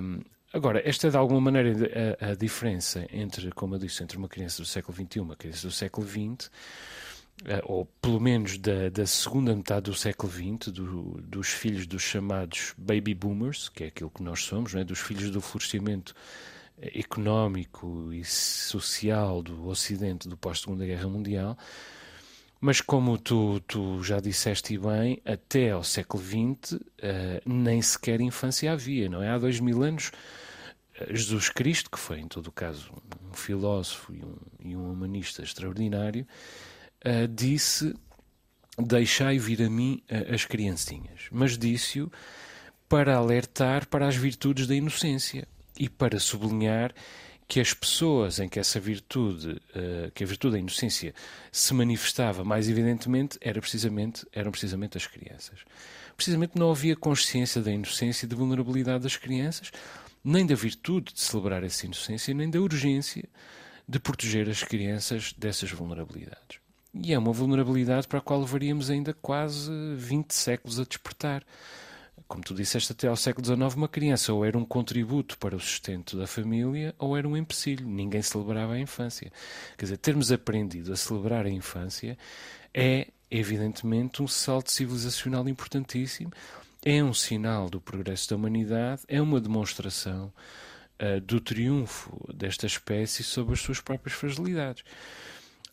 Um, 0.00 0.22
agora, 0.50 0.80
esta 0.88 1.08
é 1.08 1.10
de 1.10 1.16
alguma 1.16 1.40
maneira 1.40 2.16
a, 2.20 2.30
a, 2.30 2.34
diferença 2.34 3.06
entre, 3.12 3.50
como 3.52 3.74
eu 3.74 3.78
disse, 3.78 4.02
entre 4.02 4.16
uma 4.16 4.28
criança 4.28 4.62
do 4.62 4.66
século 4.66 4.96
XXI 4.96 5.06
e 5.16 5.20
uma 5.20 5.36
criança 5.36 5.66
do 5.66 5.72
século 5.72 6.06
XX, 6.06 6.46
uh, 6.46 6.50
ou 7.64 7.84
pelo 8.00 8.20
menos 8.20 8.56
da, 8.56 8.88
da, 8.88 9.06
segunda 9.06 9.54
metade 9.54 9.90
do 9.90 9.94
século 9.94 10.32
XX, 10.32 10.72
do, 10.72 11.20
dos 11.20 11.48
filhos 11.48 11.86
dos 11.86 12.02
chamados 12.02 12.74
baby 12.78 13.14
boomers, 13.14 13.68
que 13.68 13.84
é 13.84 13.86
aquilo 13.88 14.10
que 14.10 14.22
nós 14.22 14.42
somos, 14.42 14.74
é? 14.74 14.82
dos 14.82 15.00
filhos 15.00 15.30
do 15.30 15.42
florescimento 15.42 16.14
económico 16.80 18.12
e 18.12 18.24
social 18.24 19.42
do 19.42 19.68
Ocidente 19.68 20.28
do 20.28 20.36
pós-Segunda 20.36 20.84
Guerra 20.84 21.08
Mundial, 21.08 21.56
mas 22.60 22.80
como 22.80 23.18
tu, 23.18 23.60
tu 23.60 24.02
já 24.02 24.20
disseste 24.20 24.76
bem, 24.78 25.20
até 25.24 25.70
ao 25.70 25.84
século 25.84 26.22
XX 26.22 26.72
uh, 26.72 26.80
nem 27.44 27.80
sequer 27.82 28.20
infância 28.20 28.72
havia, 28.72 29.08
não 29.08 29.22
é? 29.22 29.30
Há 29.30 29.38
dois 29.38 29.60
mil 29.60 29.82
anos, 29.82 30.10
eh, 30.94 31.14
Jesus 31.14 31.50
Cristo, 31.50 31.90
que 31.90 31.98
foi 31.98 32.20
em 32.20 32.28
todo 32.28 32.48
o 32.48 32.52
caso 32.52 32.92
um 33.30 33.34
filósofo 33.34 34.12
e 34.12 34.24
um, 34.24 34.36
e 34.60 34.76
um 34.76 34.90
humanista 34.90 35.42
extraordinário, 35.42 36.26
uh, 37.04 37.28
disse: 37.28 37.94
Deixai 38.78 39.38
vir 39.38 39.62
a 39.62 39.70
mim 39.70 40.02
uh, 40.10 40.34
as 40.34 40.44
criancinhas, 40.44 41.28
mas 41.30 41.58
disse-o 41.58 42.10
para 42.88 43.16
alertar 43.16 43.86
para 43.86 44.08
as 44.08 44.16
virtudes 44.16 44.66
da 44.66 44.74
inocência 44.74 45.46
e 45.78 45.88
para 45.88 46.18
sublinhar 46.18 46.94
que 47.48 47.60
as 47.60 47.72
pessoas 47.72 48.40
em 48.40 48.48
que 48.48 48.58
essa 48.58 48.80
virtude, 48.80 49.50
uh, 49.50 50.10
que 50.12 50.24
a 50.24 50.26
virtude 50.26 50.54
da 50.54 50.58
inocência 50.58 51.14
se 51.52 51.72
manifestava 51.74 52.44
mais 52.44 52.68
evidentemente, 52.68 53.38
era 53.40 53.60
precisamente, 53.60 54.26
eram 54.32 54.50
precisamente 54.50 54.96
as 54.96 55.06
crianças. 55.06 55.60
Precisamente 56.16 56.58
não 56.58 56.70
havia 56.70 56.96
consciência 56.96 57.62
da 57.62 57.70
inocência 57.70 58.26
e 58.26 58.28
da 58.28 58.34
vulnerabilidade 58.34 59.04
das 59.04 59.16
crianças, 59.16 59.70
nem 60.24 60.44
da 60.44 60.54
virtude 60.54 61.12
de 61.12 61.20
celebrar 61.20 61.62
essa 61.62 61.86
inocência, 61.86 62.34
nem 62.34 62.50
da 62.50 62.60
urgência 62.60 63.24
de 63.88 64.00
proteger 64.00 64.48
as 64.48 64.64
crianças 64.64 65.32
dessas 65.32 65.70
vulnerabilidades. 65.70 66.58
E 66.92 67.12
é 67.12 67.18
uma 67.18 67.32
vulnerabilidade 67.32 68.08
para 68.08 68.18
a 68.18 68.22
qual 68.22 68.40
levaríamos 68.40 68.90
ainda 68.90 69.14
quase 69.14 69.70
20 69.96 70.32
séculos 70.32 70.80
a 70.80 70.84
despertar 70.84 71.44
como 72.28 72.42
tu 72.42 72.54
disseste, 72.54 72.92
até 72.92 73.08
ao 73.08 73.16
século 73.16 73.44
XIX, 73.44 73.74
uma 73.74 73.88
criança 73.88 74.32
ou 74.32 74.44
era 74.44 74.58
um 74.58 74.64
contributo 74.64 75.38
para 75.38 75.54
o 75.54 75.60
sustento 75.60 76.16
da 76.16 76.26
família 76.26 76.94
ou 76.98 77.16
era 77.16 77.28
um 77.28 77.36
empecilho. 77.36 77.86
Ninguém 77.86 78.22
celebrava 78.22 78.74
a 78.74 78.80
infância. 78.80 79.30
Quer 79.76 79.84
dizer, 79.84 79.96
termos 79.98 80.32
aprendido 80.32 80.92
a 80.92 80.96
celebrar 80.96 81.46
a 81.46 81.50
infância 81.50 82.18
é, 82.74 83.08
evidentemente, 83.30 84.22
um 84.22 84.28
salto 84.28 84.70
civilizacional 84.70 85.48
importantíssimo, 85.48 86.30
é 86.84 87.02
um 87.02 87.14
sinal 87.14 87.68
do 87.70 87.80
progresso 87.80 88.30
da 88.30 88.36
humanidade, 88.36 89.02
é 89.08 89.20
uma 89.20 89.40
demonstração 89.40 90.32
uh, 91.00 91.20
do 91.20 91.40
triunfo 91.40 92.16
desta 92.32 92.66
espécie 92.66 93.24
sobre 93.24 93.54
as 93.54 93.60
suas 93.60 93.80
próprias 93.80 94.16
fragilidades. 94.16 94.84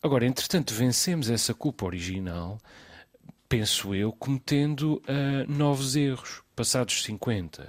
Agora, 0.02 0.26
entretanto, 0.26 0.74
vencemos 0.74 1.30
essa 1.30 1.54
culpa 1.54 1.86
original 1.86 2.58
penso 3.54 3.94
eu, 3.94 4.10
cometendo 4.10 5.00
uh, 5.08 5.48
novos 5.48 5.94
erros. 5.94 6.42
Passados 6.56 7.04
50 7.04 7.62
uh, 7.62 7.66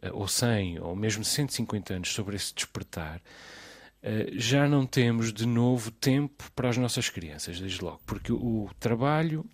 ah, 0.00 0.10
ou 0.12 0.28
100 0.28 0.78
ou 0.78 0.94
mesmo 0.94 1.24
150 1.24 1.94
anos 1.94 2.12
sobre 2.12 2.36
esse 2.36 2.54
despertar, 2.54 3.18
uh, 3.18 4.38
já 4.38 4.68
não 4.68 4.86
temos 4.86 5.32
de 5.32 5.44
novo 5.44 5.90
tempo 5.90 6.44
para 6.54 6.68
as 6.68 6.76
nossas 6.76 7.08
crianças, 7.08 7.58
desde 7.58 7.82
logo, 7.82 8.00
porque 8.06 8.32
o, 8.32 8.66
o 8.66 8.70
trabalho, 8.78 9.44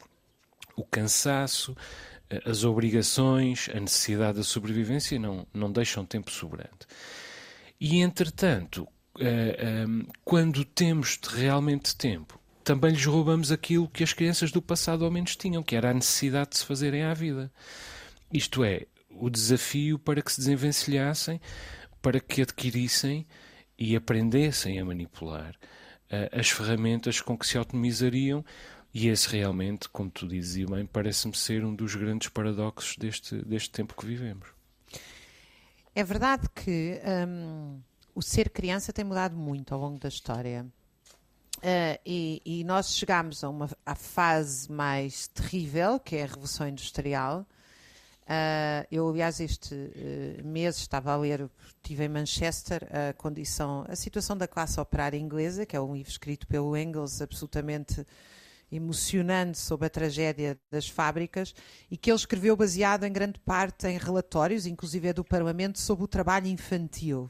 o 0.77 0.85
cansaço, 0.85 1.75
as 2.45 2.62
obrigações, 2.62 3.71
a 3.75 3.81
necessidade 3.81 4.37
da 4.37 4.45
sobrevivência 4.45 5.19
não, 5.19 5.47
não 5.53 5.73
deixam 5.73 6.05
tempo 6.05 6.31
sobrante. 6.31 6.87
E, 7.81 8.01
entretanto, 8.01 8.87
quando 10.25 10.64
temos 10.64 11.19
realmente 11.23 11.97
tempo 11.97 12.39
também 12.64 12.92
lhes 12.92 13.05
roubamos 13.05 13.51
aquilo 13.51 13.88
que 13.88 14.05
as 14.05 14.12
crianças 14.12 14.51
do 14.51 14.61
passado 14.61 15.05
ao 15.05 15.11
menos 15.11 15.37
tinham, 15.37 15.62
que 15.62 15.77
era 15.77 15.90
a 15.90 15.94
necessidade 15.94 16.51
de 16.51 16.59
se 16.59 16.66
fazerem 16.66 17.03
à 17.03 17.14
vida. 17.14 17.51
Isto 18.33 18.62
é, 18.64 18.87
o 19.11 19.29
desafio 19.29 19.99
para 19.99 20.23
que 20.23 20.33
se 20.33 20.40
desenvencilhassem, 20.40 21.40
para 22.01 22.20
que 22.20 22.42
adquirissem 22.42 23.27
e 23.79 23.96
aprendessem 23.96 24.79
a 24.79 24.85
manipular 24.85 25.55
uh, 26.11 26.38
as 26.38 26.51
ferramentas 26.51 27.20
com 27.20 27.37
que 27.37 27.46
se 27.46 27.59
autonomizariam. 27.59 28.44
E 28.92 29.09
esse 29.09 29.29
realmente, 29.29 29.88
como 29.88 30.11
tu 30.11 30.27
dizes 30.27 30.68
bem, 30.68 30.85
parece-me 30.85 31.37
ser 31.37 31.64
um 31.64 31.75
dos 31.75 31.94
grandes 31.94 32.29
paradoxos 32.29 32.96
deste, 32.96 33.37
deste 33.44 33.70
tempo 33.70 33.94
que 33.96 34.05
vivemos. 34.05 34.49
É 35.94 36.03
verdade 36.03 36.49
que 36.55 37.01
um, 37.29 37.81
o 38.14 38.23
ser 38.23 38.51
criança 38.51 38.92
tem 38.92 39.05
mudado 39.05 39.37
muito 39.37 39.73
ao 39.73 39.81
longo 39.81 39.99
da 39.99 40.09
história. 40.09 40.66
Uh, 41.61 42.01
e, 42.07 42.40
e, 42.42 42.64
nós 42.64 42.96
chegámos 42.96 43.44
a 43.44 43.49
uma 43.51 43.68
à 43.85 43.94
fase 43.94 44.73
mais 44.73 45.29
terrível, 45.29 46.01
que 46.01 46.16
é 46.16 46.23
a 46.23 46.27
Revolução 46.27 46.66
Industrial. 46.66 47.46
Uh, 48.23 48.87
eu, 48.90 49.07
aliás, 49.09 49.40
este 49.40 49.75
uh, 49.75 50.46
mês 50.46 50.79
estava 50.79 51.12
a 51.12 51.16
ler, 51.16 51.51
estive 51.77 52.05
em 52.05 52.09
Manchester, 52.09 52.88
a 52.90 53.12
condição, 53.12 53.85
a 53.88 53.94
situação 53.94 54.38
da 54.38 54.49
classe 54.49 54.81
operária 54.81 55.18
inglesa, 55.18 55.66
que 55.66 55.77
é 55.77 55.81
um 55.81 55.92
livro 55.92 56.11
escrito 56.11 56.46
pelo 56.46 56.75
Engels, 56.75 57.20
absolutamente 57.20 58.07
emocionante 58.73 59.59
sobre 59.59 59.87
a 59.87 59.90
tragédia 59.90 60.59
das 60.70 60.88
fábricas 60.88 61.55
e 61.90 61.96
que 61.96 62.11
ele 62.11 62.16
escreveu 62.16 62.57
baseado 62.57 63.05
em 63.05 63.12
grande 63.12 63.38
parte 63.40 63.87
em 63.87 63.99
relatórios, 63.99 64.64
inclusive 64.64 65.12
do 65.12 65.25
Parlamento, 65.25 65.79
sobre 65.79 66.05
o 66.05 66.09
trabalho 66.09 66.46
infantil. 66.46 67.29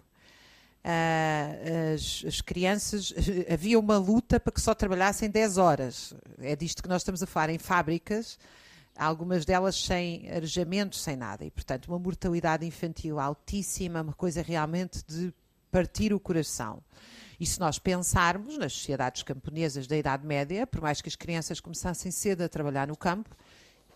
Uh, 0.83 1.95
as, 1.95 2.25
as, 2.27 2.41
crianças, 2.41 3.13
havia 3.53 3.79
uma 3.79 3.99
luta 3.99 4.41
para 4.41 4.53
que 4.53 4.61
só 4.61 4.75
trabalhassem 4.75 5.29
10 5.29 5.59
horas. 5.59 6.15
É 6.39 6.57
disto 6.57 6.83
que 6.83 6.89
nós 6.89 7.03
estamos 7.03 7.23
a 7.23 7.27
falar 7.27 7.51
em 7.51 7.59
fábricas, 7.59 8.39
algumas 8.97 9.45
delas 9.45 9.77
sem 9.77 10.31
arejamentos, 10.31 11.03
sem 11.03 11.17
nada. 11.17 11.45
E, 11.45 11.51
portanto, 11.51 11.89
uma 11.89 11.99
mortalidade 11.99 12.65
infantil 12.65 13.21
altíssima, 13.21 14.01
uma 14.01 14.15
coisa 14.15 14.41
realmente 14.41 15.05
de 15.07 15.35
partir 15.71 16.15
o 16.15 16.21
coração. 16.21 16.83
E 17.39 17.45
se 17.45 17.61
nós 17.61 17.79
pensarmos 17.79 18.57
nas 18.57 18.73
sociedades 18.73 19.23
camponesas 19.23 19.87
da 19.87 19.97
Idade 19.97 20.27
Média, 20.27 20.67
por 20.67 20.81
mais 20.81 21.03
que 21.03 21.09
as 21.09 21.17
crianças 21.17 21.61
começassem 21.61 22.11
cedo 22.11 22.43
a 22.43 22.49
trabalhar 22.49 22.89
no 22.89 22.97
campo, 22.97 23.37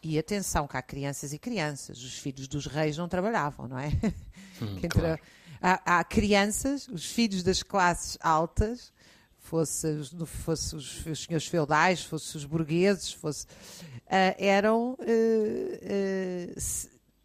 e 0.02 0.18
atenção 0.18 0.66
que 0.66 0.76
há 0.76 0.82
crianças 0.82 1.32
e 1.32 1.38
crianças, 1.38 2.02
os 2.02 2.18
filhos 2.18 2.46
dos 2.46 2.66
reis 2.66 2.98
não 2.98 3.08
trabalhavam, 3.08 3.66
não 3.66 3.78
é? 3.78 3.90
Hum, 4.62 4.78
claro 4.88 5.18
há, 5.64 5.98
há 5.98 6.04
crianças, 6.04 6.86
os 6.88 7.06
filhos 7.06 7.42
das 7.42 7.62
classes 7.62 8.18
altas, 8.20 8.92
fosse, 9.38 9.88
fosse 10.26 10.76
os, 10.76 11.06
os 11.06 11.24
senhores 11.24 11.46
feudais, 11.46 12.04
fosse 12.04 12.36
os 12.36 12.44
burgueses, 12.44 13.12
fosse, 13.12 13.46
uh, 13.46 14.36
eram 14.38 14.92
uh, 14.92 14.96
uh, 14.98 16.60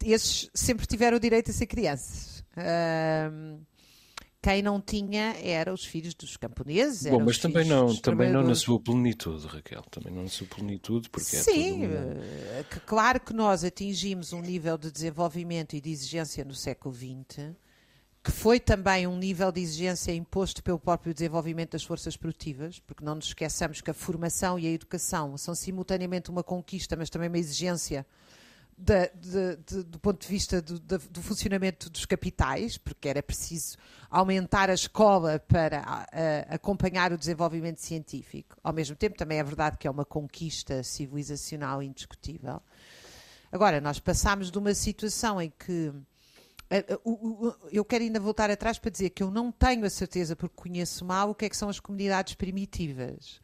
esses 0.02 0.50
sempre 0.54 0.86
tiveram 0.86 1.18
o 1.18 1.20
direito 1.20 1.50
a 1.50 1.54
ser 1.54 1.66
crianças. 1.66 2.42
quem 4.40 4.62
não 4.62 4.80
tinha 4.80 5.36
eram 5.42 5.74
os 5.74 5.84
filhos 5.84 6.14
dos 6.14 6.38
camponeses. 6.38 7.10
Bom, 7.10 7.20
mas 7.20 7.36
também 7.36 7.66
não, 7.66 7.94
também 7.94 8.32
não 8.32 8.42
na 8.42 8.54
sua 8.54 8.80
plenitude, 8.80 9.46
Raquel, 9.46 9.82
também 9.90 10.10
não 10.10 10.22
na 10.22 10.30
sua 10.30 10.46
plenitude, 10.46 11.10
porque 11.10 11.36
Sim, 11.36 11.84
é 11.84 12.64
que, 12.64 12.80
claro 12.80 13.20
que 13.20 13.34
nós 13.34 13.62
atingimos 13.62 14.32
um 14.32 14.40
nível 14.40 14.78
de 14.78 14.90
desenvolvimento 14.90 15.76
e 15.76 15.82
de 15.82 15.90
exigência 15.90 16.42
no 16.46 16.54
século 16.54 16.94
XX 16.94 17.54
que 18.30 18.36
foi 18.36 18.60
também 18.60 19.08
um 19.08 19.16
nível 19.16 19.50
de 19.50 19.60
exigência 19.60 20.14
imposto 20.14 20.62
pelo 20.62 20.78
próprio 20.78 21.12
desenvolvimento 21.12 21.72
das 21.72 21.82
forças 21.82 22.16
produtivas, 22.16 22.78
porque 22.78 23.04
não 23.04 23.16
nos 23.16 23.26
esqueçamos 23.26 23.80
que 23.80 23.90
a 23.90 23.94
formação 23.94 24.56
e 24.56 24.68
a 24.68 24.70
educação 24.70 25.36
são 25.36 25.52
simultaneamente 25.52 26.30
uma 26.30 26.44
conquista, 26.44 26.94
mas 26.94 27.10
também 27.10 27.28
uma 27.28 27.38
exigência 27.38 28.06
de, 28.78 29.10
de, 29.16 29.56
de, 29.66 29.82
do 29.82 29.98
ponto 29.98 30.20
de 30.20 30.28
vista 30.28 30.62
do, 30.62 30.78
do, 30.78 31.20
funcionamento 31.20 31.90
dos 31.90 32.06
capitais, 32.06 32.78
porque 32.78 33.08
era 33.08 33.20
preciso 33.20 33.76
aumentar 34.08 34.70
a 34.70 34.74
escola 34.74 35.40
para 35.40 35.80
a, 35.80 36.02
a, 36.02 36.54
acompanhar 36.54 37.12
o 37.12 37.18
desenvolvimento 37.18 37.80
científico. 37.80 38.56
Ao 38.62 38.72
mesmo 38.72 38.94
tempo, 38.94 39.18
também 39.18 39.38
é 39.38 39.42
verdade 39.42 39.76
que 39.76 39.88
é 39.88 39.90
uma 39.90 40.04
conquista 40.04 40.84
civilizacional 40.84 41.82
indiscutível. 41.82 42.62
Agora, 43.50 43.80
nós 43.80 43.98
passámos 43.98 44.52
de 44.52 44.58
uma 44.58 44.72
situação 44.72 45.42
em 45.42 45.50
que 45.50 45.92
eu 47.72 47.84
quero 47.84 48.04
ainda 48.04 48.20
voltar 48.20 48.50
atrás 48.50 48.78
para 48.78 48.90
dizer 48.90 49.10
que 49.10 49.22
eu 49.22 49.30
não 49.30 49.50
tenho 49.50 49.84
a 49.84 49.90
certeza, 49.90 50.36
porque 50.36 50.54
conheço 50.54 51.04
mal, 51.04 51.30
o 51.30 51.34
que 51.34 51.44
é 51.44 51.48
que 51.48 51.56
são 51.56 51.68
as 51.68 51.80
comunidades 51.80 52.34
primitivas. 52.34 53.40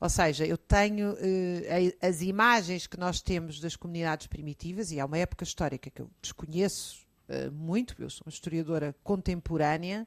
Ou 0.00 0.08
seja, 0.08 0.44
eu 0.44 0.58
tenho 0.58 1.16
eh, 1.18 1.94
as 2.02 2.20
imagens 2.20 2.86
que 2.86 2.98
nós 2.98 3.22
temos 3.22 3.60
das 3.60 3.76
comunidades 3.76 4.26
primitivas, 4.26 4.90
e 4.90 4.98
há 4.98 5.06
uma 5.06 5.18
época 5.18 5.44
histórica 5.44 5.88
que 5.88 6.02
eu 6.02 6.10
desconheço 6.20 7.04
muito, 7.52 7.94
eu 8.02 8.10
sou 8.10 8.26
uma 8.26 8.30
historiadora 8.30 8.94
contemporânea, 9.02 10.06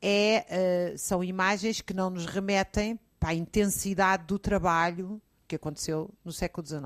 é, 0.00 0.94
são 0.96 1.24
imagens 1.24 1.80
que 1.80 1.92
não 1.92 2.10
nos 2.10 2.26
remetem 2.26 2.98
para 3.18 3.30
a 3.30 3.34
intensidade 3.34 4.24
do 4.24 4.38
trabalho 4.38 5.20
que 5.46 5.56
aconteceu 5.56 6.10
no 6.24 6.32
século 6.32 6.66
XIX. 6.66 6.82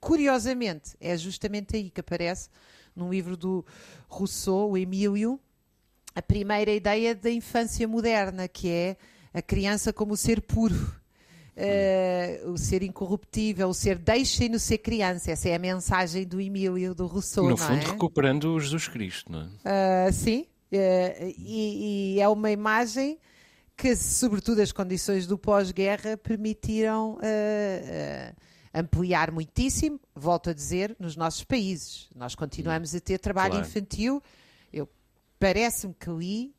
Curiosamente, 0.00 0.96
é 1.00 1.16
justamente 1.16 1.76
aí 1.76 1.90
que 1.90 2.00
aparece 2.00 2.48
num 2.98 3.10
livro 3.10 3.36
do 3.36 3.64
Rousseau, 4.08 4.72
o 4.72 4.76
Emílio, 4.76 5.38
a 6.14 6.22
primeira 6.22 6.72
ideia 6.72 7.14
da 7.14 7.30
infância 7.30 7.86
moderna, 7.86 8.48
que 8.48 8.68
é 8.68 8.96
a 9.32 9.40
criança 9.40 9.92
como 9.92 10.14
o 10.14 10.16
ser 10.16 10.40
puro. 10.40 10.98
Uh, 11.56 12.50
o 12.52 12.56
ser 12.56 12.84
incorruptível, 12.84 13.68
o 13.68 13.74
ser 13.74 13.98
deixem-no 13.98 14.60
ser 14.60 14.78
criança. 14.78 15.32
Essa 15.32 15.48
é 15.48 15.56
a 15.56 15.58
mensagem 15.58 16.24
do 16.24 16.40
Emílio, 16.40 16.94
do 16.94 17.04
Rousseau. 17.06 17.48
No 17.48 17.56
fundo, 17.56 17.82
é? 17.82 17.90
recuperando 17.90 18.54
o 18.54 18.60
Jesus 18.60 18.86
Cristo, 18.86 19.32
não 19.32 19.40
é? 19.40 20.08
Uh, 20.08 20.12
sim, 20.12 20.46
uh, 20.72 21.34
e, 21.36 22.14
e, 22.14 22.20
é 22.20 22.28
uma 22.28 22.52
imagem 22.52 23.18
que, 23.76 23.96
sobretudo, 23.96 24.62
as 24.62 24.70
condições 24.70 25.26
do 25.26 25.36
pós-guerra 25.36 26.16
permitiram 26.16 27.18
ampliar 28.72 29.30
muitíssimo, 29.30 30.00
volto 30.14 30.50
a 30.50 30.52
dizer, 30.52 30.96
nos 30.98 31.16
nossos 31.16 31.44
países. 31.44 32.08
Nós 32.14 32.34
continuamos 32.34 32.94
a 32.94 33.00
ter 33.00 33.18
trabalho 33.18 33.52
claro. 33.52 33.66
infantil. 33.66 34.22
Eu 34.72 34.88
parece-me 35.38 35.94
que 35.94 36.10
li 36.10 36.54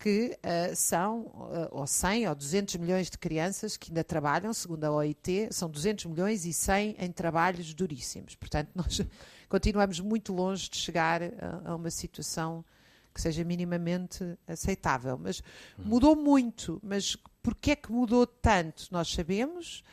que 0.00 0.34
uh, 0.38 0.74
são 0.74 1.26
uh, 1.26 1.68
ou 1.72 1.86
100 1.86 2.28
ou 2.28 2.34
200 2.34 2.76
milhões 2.76 3.10
de 3.10 3.18
crianças 3.18 3.76
que 3.76 3.90
ainda 3.90 4.02
trabalham, 4.02 4.52
segundo 4.54 4.84
a 4.84 4.90
OIT, 4.90 5.48
são 5.50 5.68
200 5.68 6.06
milhões 6.06 6.46
e 6.46 6.54
100 6.54 6.96
em 6.98 7.12
trabalhos 7.12 7.74
duríssimos. 7.74 8.34
Portanto, 8.34 8.70
nós 8.74 9.02
continuamos 9.46 10.00
muito 10.00 10.32
longe 10.32 10.70
de 10.70 10.78
chegar 10.78 11.22
a, 11.22 11.72
a 11.72 11.76
uma 11.76 11.90
situação 11.90 12.64
que 13.12 13.20
seja 13.20 13.44
minimamente 13.44 14.38
aceitável. 14.48 15.18
Mas 15.18 15.40
hum. 15.78 15.82
mudou 15.84 16.16
muito. 16.16 16.80
Mas 16.82 17.16
porquê 17.42 17.72
é 17.72 17.76
que 17.76 17.92
mudou 17.92 18.26
tanto? 18.26 18.88
Nós 18.90 19.12
sabemos. 19.12 19.84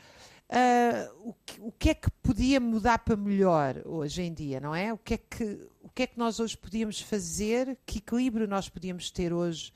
Uh, 0.50 1.28
o, 1.28 1.34
que, 1.44 1.60
o, 1.60 1.72
que, 1.72 1.90
é 1.90 1.94
que 1.94 2.10
podia 2.22 2.58
mudar 2.58 3.00
para 3.00 3.16
melhor 3.16 3.82
hoje 3.84 4.22
em 4.22 4.32
dia, 4.32 4.58
não 4.58 4.74
é? 4.74 4.90
O 4.92 4.96
que 4.96 5.14
é 5.14 5.18
que, 5.18 5.44
o 5.82 5.90
que, 5.90 6.04
é 6.04 6.06
que 6.06 6.18
nós 6.18 6.40
hoje 6.40 6.56
podíamos 6.56 7.00
fazer? 7.02 7.76
Que 7.84 7.98
equilíbrio 7.98 8.48
nós 8.48 8.66
podíamos 8.66 9.10
ter 9.10 9.30
hoje 9.30 9.72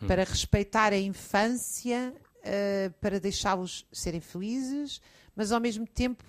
hum. 0.00 0.06
para 0.06 0.24
respeitar 0.24 0.94
a 0.94 0.98
infância, 0.98 2.14
uh, 2.38 2.90
para 3.02 3.20
deixá-los 3.20 3.86
serem 3.92 4.20
felizes, 4.20 4.98
mas 5.36 5.52
ao 5.52 5.60
mesmo 5.60 5.86
tempo 5.86 6.24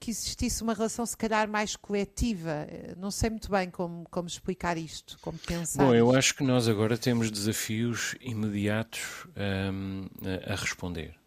que 0.00 0.10
existisse 0.10 0.62
uma 0.62 0.74
relação 0.74 1.06
se 1.06 1.16
calhar 1.16 1.48
mais 1.48 1.76
coletiva. 1.76 2.66
Não 2.96 3.10
sei 3.12 3.30
muito 3.30 3.48
bem 3.48 3.70
como, 3.70 4.04
como 4.10 4.26
explicar 4.26 4.76
isto, 4.76 5.16
como 5.20 5.38
pensar. 5.38 5.84
Bom, 5.84 5.94
eu 5.94 6.12
acho 6.12 6.34
que 6.34 6.42
nós 6.42 6.66
agora 6.66 6.98
temos 6.98 7.30
desafios 7.30 8.16
imediatos 8.20 9.28
um, 9.72 10.08
a 10.44 10.56
responder. 10.56 11.21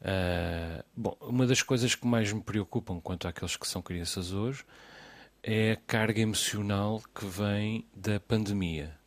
Uh, 0.00 0.82
bom, 0.96 1.14
uma 1.20 1.46
das 1.46 1.62
coisas 1.62 1.94
que 1.94 2.06
mais 2.06 2.32
me 2.32 2.40
preocupam 2.40 2.98
quanto 3.00 3.28
àqueles 3.28 3.56
que 3.56 3.68
são 3.68 3.82
crianças 3.82 4.32
hoje 4.32 4.64
é 5.42 5.72
a 5.72 5.76
carga 5.76 6.20
emocional 6.20 7.02
que 7.14 7.26
vem 7.26 7.86
da 7.94 8.18
pandemia. 8.18 8.98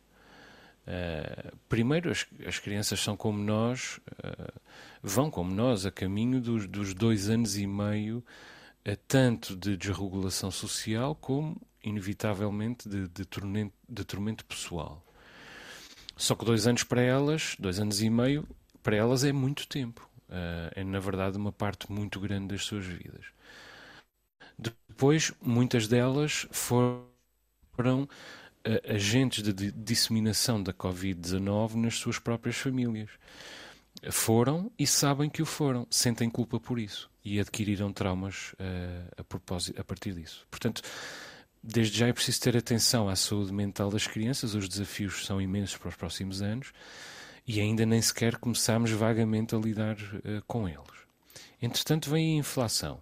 Uh, 0.86 1.56
primeiro, 1.68 2.10
as, 2.10 2.26
as, 2.46 2.58
crianças 2.58 3.00
são 3.00 3.16
como 3.16 3.38
nós, 3.38 3.98
uh, 4.24 4.60
vão 5.02 5.30
como 5.30 5.52
nós, 5.52 5.84
a 5.84 5.90
caminho 5.90 6.40
dos, 6.40 6.66
dos 6.68 6.94
dois 6.94 7.28
anos 7.28 7.56
e 7.56 7.66
meio, 7.66 8.24
tanto 9.08 9.56
de 9.56 9.78
desregulação 9.78 10.50
social 10.50 11.14
como, 11.14 11.56
inevitavelmente, 11.82 12.86
de, 12.86 13.08
de, 13.08 13.24
tormento, 13.24 13.72
de 13.88 14.04
tormento 14.04 14.44
pessoal. 14.44 15.02
Só 16.16 16.34
que 16.34 16.44
dois 16.44 16.66
anos 16.66 16.84
para 16.84 17.00
elas, 17.00 17.56
dois 17.58 17.80
anos 17.80 18.02
e 18.02 18.10
meio, 18.10 18.46
para 18.82 18.94
elas 18.94 19.24
é 19.24 19.32
muito 19.32 19.66
tempo. 19.66 20.06
Uh, 20.28 20.70
é, 20.74 20.84
na 20.84 20.98
verdade, 20.98 21.36
uma 21.36 21.52
parte 21.52 21.90
muito 21.92 22.18
grande 22.18 22.48
das 22.48 22.64
suas 22.64 22.84
vidas. 22.84 23.26
Depois, 24.58 25.32
muitas 25.40 25.86
delas 25.86 26.46
foram 26.50 27.04
uh, 28.02 28.08
agentes 28.88 29.42
de 29.42 29.72
disseminação 29.72 30.62
da 30.62 30.72
Covid-19 30.72 31.74
nas 31.74 31.96
suas 31.96 32.18
próprias 32.18 32.56
famílias. 32.56 33.10
foram 34.10 34.70
e 34.78 34.86
sabem 34.86 35.30
que 35.30 35.42
o 35.42 35.46
foram, 35.46 35.86
sentem 35.90 36.28
culpa 36.28 36.58
por 36.58 36.78
isso 36.78 37.10
e 37.24 37.40
adquiriram 37.40 37.92
traumas 37.92 38.52
uh, 38.54 39.12
a, 39.16 39.24
propósito, 39.24 39.80
a 39.80 39.84
partir 39.84 40.12
disso. 40.12 40.46
Portanto, 40.50 40.82
desde 41.62 41.98
já 41.98 42.06
é 42.06 42.12
preciso 42.12 42.40
ter 42.40 42.56
atenção 42.56 43.08
à 43.08 43.16
saúde 43.16 43.52
mental 43.52 43.90
das 43.90 44.06
crianças, 44.06 44.54
os 44.54 44.68
desafios 44.68 45.24
são 45.24 45.40
imensos 45.40 45.76
para 45.76 45.88
os 45.88 45.96
próximos 45.96 46.42
anos 46.42 46.72
e 47.46 47.60
ainda 47.60 47.84
nem 47.84 48.00
sequer 48.00 48.36
começámos 48.36 48.90
vagamente 48.90 49.54
a 49.54 49.58
lidar 49.58 49.96
uh, 49.96 50.42
com 50.46 50.68
eles. 50.68 51.04
Entretanto, 51.60 52.10
vem 52.10 52.34
a 52.34 52.38
inflação. 52.38 53.00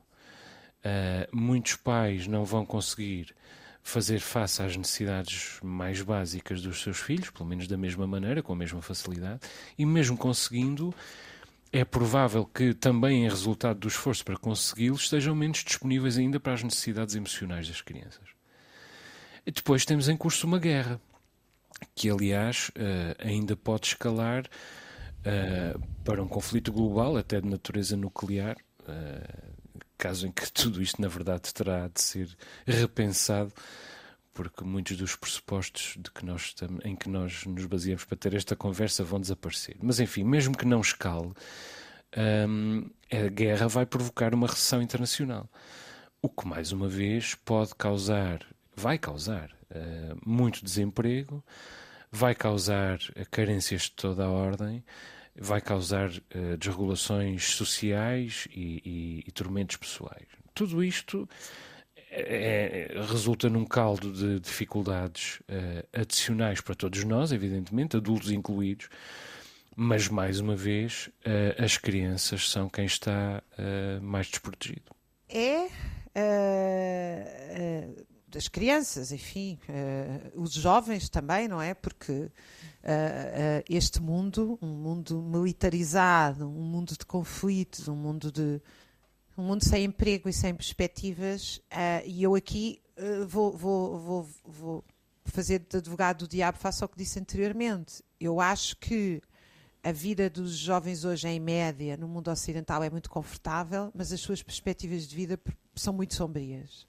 Uh, 0.84 1.36
muitos 1.36 1.76
pais 1.76 2.26
não 2.26 2.44
vão 2.44 2.66
conseguir 2.66 3.34
fazer 3.82 4.20
face 4.20 4.62
às 4.62 4.76
necessidades 4.76 5.58
mais 5.62 6.00
básicas 6.02 6.62
dos 6.62 6.82
seus 6.82 6.98
filhos, 6.98 7.30
pelo 7.30 7.48
menos 7.48 7.66
da 7.66 7.76
mesma 7.76 8.06
maneira, 8.06 8.42
com 8.42 8.52
a 8.52 8.56
mesma 8.56 8.80
facilidade, 8.80 9.40
e 9.76 9.84
mesmo 9.84 10.16
conseguindo, 10.16 10.94
é 11.72 11.84
provável 11.84 12.44
que 12.44 12.74
também 12.74 13.24
em 13.24 13.28
resultado 13.28 13.80
do 13.80 13.88
esforço 13.88 14.24
para 14.24 14.36
consegui-lo 14.36 14.96
estejam 14.96 15.34
menos 15.34 15.64
disponíveis 15.64 16.16
ainda 16.18 16.38
para 16.38 16.52
as 16.52 16.62
necessidades 16.62 17.14
emocionais 17.14 17.66
das 17.66 17.80
crianças. 17.80 18.28
E 19.44 19.50
depois 19.50 19.84
temos 19.84 20.08
em 20.08 20.16
curso 20.16 20.46
uma 20.46 20.58
guerra, 20.58 21.00
que 21.94 22.10
aliás 22.10 22.70
uh, 22.70 23.14
ainda 23.18 23.56
pode 23.56 23.88
escalar 23.88 24.44
uh, 24.46 25.80
para 26.04 26.22
um 26.22 26.28
conflito 26.28 26.72
global, 26.72 27.16
até 27.16 27.40
de 27.40 27.48
natureza 27.48 27.96
nuclear, 27.96 28.56
uh, 28.80 29.52
caso 29.96 30.26
em 30.26 30.32
que 30.32 30.50
tudo 30.52 30.82
isto, 30.82 31.00
na 31.00 31.08
verdade, 31.08 31.52
terá 31.54 31.88
de 31.88 32.00
ser 32.00 32.36
repensado, 32.66 33.52
porque 34.34 34.64
muitos 34.64 34.96
dos 34.96 35.14
pressupostos 35.14 35.96
de 35.98 36.10
que 36.10 36.24
nós 36.24 36.54
em 36.84 36.96
que 36.96 37.08
nós 37.08 37.44
nos 37.44 37.66
baseamos 37.66 38.04
para 38.04 38.16
ter 38.16 38.34
esta 38.34 38.56
conversa 38.56 39.04
vão 39.04 39.20
desaparecer. 39.20 39.76
Mas, 39.82 40.00
enfim, 40.00 40.24
mesmo 40.24 40.56
que 40.56 40.64
não 40.64 40.80
escale, 40.80 41.32
a 43.10 43.28
guerra 43.28 43.68
vai 43.68 43.84
provocar 43.84 44.34
uma 44.34 44.46
recessão 44.46 44.80
internacional. 44.80 45.50
O 46.22 46.30
que, 46.30 46.46
mais 46.46 46.72
uma 46.72 46.88
vez, 46.88 47.34
pode 47.34 47.74
causar, 47.74 48.46
vai 48.74 48.96
causar, 48.96 49.50
muito 50.24 50.64
desemprego, 50.64 51.44
vai 52.10 52.34
causar 52.34 52.98
carências 53.30 53.82
de 53.82 53.92
toda 53.92 54.24
a 54.24 54.30
ordem 54.30 54.84
vai 55.34 55.60
causar 55.60 56.10
uh, 56.10 56.56
desregulações 56.58 57.54
sociais 57.54 58.46
e, 58.50 58.82
e, 58.84 59.24
e, 59.26 59.32
tormentos 59.32 59.76
pessoais. 59.76 60.26
Tudo 60.54 60.84
isto 60.84 61.28
é, 62.10 62.90
é, 62.94 63.00
resulta 63.02 63.48
num 63.48 63.64
caldo 63.64 64.12
de 64.12 64.38
dificuldades 64.40 65.40
uh, 65.40 65.86
adicionais 65.92 66.60
para 66.60 66.74
todos 66.74 67.02
nós, 67.04 67.32
evidentemente, 67.32 67.96
adultos 67.96 68.30
incluídos, 68.30 68.88
mas 69.74 70.08
mais 70.08 70.38
uma 70.38 70.54
vez 70.54 71.08
uh, 71.26 71.64
as 71.64 71.78
crianças 71.78 72.50
são 72.50 72.68
quem 72.68 72.84
está 72.84 73.42
mais 74.02 74.26
desprotegido. 74.26 74.92
É 75.30 75.68
das 78.32 78.48
crianças, 78.48 79.12
enfim, 79.12 79.58
os 80.34 80.52
jovens 80.52 81.08
também, 81.08 81.46
não 81.46 81.60
é? 81.60 81.74
Porque 81.74 82.12
uh, 82.12 82.30
este 83.68 84.00
mundo, 84.00 84.58
um 84.60 84.68
mundo 84.68 85.22
militarizado, 85.22 86.48
um 86.48 86.62
mundo 86.62 86.96
de 86.98 87.04
conflitos, 87.04 87.88
um 87.88 87.94
mundo 87.94 88.32
de 88.32 88.60
um 89.36 89.42
mundo 89.44 89.64
sem 89.64 89.84
emprego 89.84 90.28
e 90.28 90.32
sem 90.32 90.54
perspectivas, 90.54 91.58
uh, 91.72 92.06
e 92.06 92.22
eu 92.22 92.34
aqui 92.34 92.80
vou, 93.26 93.56
vou, 93.56 93.98
vou, 93.98 94.28
vou 94.44 94.84
fazer 95.24 95.60
de 95.60 95.78
advogado 95.78 96.20
do 96.20 96.28
diabo 96.28 96.58
face 96.58 96.82
ao 96.82 96.88
que 96.88 96.98
disse 96.98 97.18
anteriormente. 97.18 98.02
Eu 98.20 98.40
acho 98.40 98.76
que 98.76 99.22
a 99.82 99.90
vida 99.90 100.30
dos 100.30 100.56
jovens 100.56 101.04
hoje, 101.04 101.26
em 101.26 101.40
média, 101.40 101.96
no 101.96 102.06
mundo 102.06 102.30
ocidental 102.30 102.82
é 102.82 102.90
muito 102.90 103.10
confortável, 103.10 103.90
mas 103.94 104.12
as 104.12 104.20
suas 104.20 104.42
perspectivas 104.42 105.08
de 105.08 105.16
vida 105.16 105.40
são 105.74 105.92
muito 105.92 106.14
sombrias. 106.14 106.86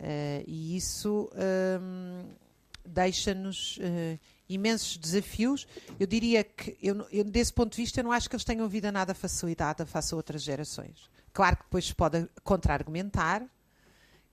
Uh, 0.00 0.42
e 0.46 0.76
isso 0.76 1.30
um, 1.34 2.24
deixa-nos 2.84 3.76
uh, 3.76 4.18
imensos 4.48 4.96
desafios. 4.96 5.66
Eu 5.98 6.06
diria 6.06 6.42
que, 6.42 6.76
eu, 6.82 7.06
eu, 7.12 7.22
desse 7.24 7.52
ponto 7.52 7.72
de 7.72 7.76
vista, 7.76 8.00
eu 8.00 8.04
não 8.04 8.12
acho 8.12 8.28
que 8.28 8.34
eles 8.34 8.44
tenham 8.44 8.66
vida 8.66 8.90
nada 8.90 9.14
facilitada 9.14 9.84
face 9.84 10.14
a 10.14 10.16
outras 10.16 10.42
gerações. 10.42 11.10
Claro 11.32 11.58
que 11.58 11.64
depois 11.64 11.86
se 11.86 11.94
pode 11.94 12.26
contra-argumentar 12.42 13.46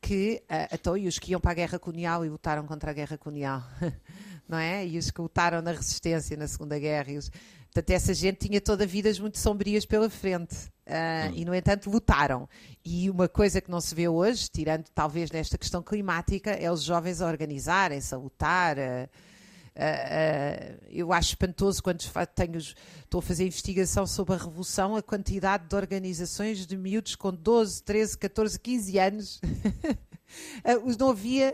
que, 0.01 0.41
uh, 0.49 0.97
e 0.97 1.08
os 1.08 1.19
que 1.19 1.32
iam 1.32 1.41
para 1.41 1.51
a 1.51 1.56
guerra 1.56 1.77
colonial 1.77 2.25
e 2.25 2.30
lutaram 2.30 2.65
contra 2.65 2.91
a 2.91 2.93
guerra 2.93 3.17
colonial, 3.17 3.62
não 4.47 4.58
é? 4.58 4.88
E 4.88 4.97
os 4.97 5.12
que 5.12 5.19
lutaram 5.19 5.62
na 5.62 5.71
resistência 5.71 6.38
na 6.38 6.47
Segunda 6.47 6.80
Guerra. 6.80 7.12
Os... 7.13 7.30
Portanto, 7.78 7.92
essa 7.92 8.12
gente 8.12 8.48
tinha 8.48 8.60
toda 8.60 8.88
vidas 8.88 9.20
muito 9.20 9.38
sombrias 9.38 9.86
pela 9.86 10.10
frente. 10.10 10.56
Uh, 10.88 11.32
e, 11.36 11.46
no 11.46 11.54
entanto, 11.54 11.92
lutaram. 11.92 12.50
E 12.84 13.08
uma 13.08 13.30
coisa 13.30 13.62
que 13.62 13.70
não 13.70 13.80
se 13.80 13.94
vê 13.94 14.08
hoje, 14.08 14.50
tirando 14.50 14.86
talvez 14.96 15.30
nesta 15.30 15.60
questão 15.60 15.84
climática, 15.84 16.50
é 16.50 16.72
os 16.72 16.82
jovens 16.82 17.22
a 17.22 17.28
organizarem-se, 17.28 18.16
a 18.16 18.18
lutar, 18.18 18.80
a, 18.80 19.08
eu 20.90 21.13
acho 21.13 21.30
espantoso 21.30 21.84
quando 21.84 22.00
tenho, 22.34 22.58
estou 22.58 23.20
a 23.20 23.22
fazer 23.22 23.46
investigação 23.46 24.08
sobre 24.08 24.34
a 24.34 24.38
Revolução, 24.38 24.96
a 24.96 25.04
quantidade 25.04 25.68
de 25.68 25.76
organizações 25.76 26.66
de 26.66 26.76
miúdos 26.76 27.16
com 27.16 27.32
12, 27.32 27.84
13, 27.84 28.18
14, 28.18 28.60
15 28.60 28.98
anos. 28.98 29.42
não, 30.98 31.10
havia 31.10 31.54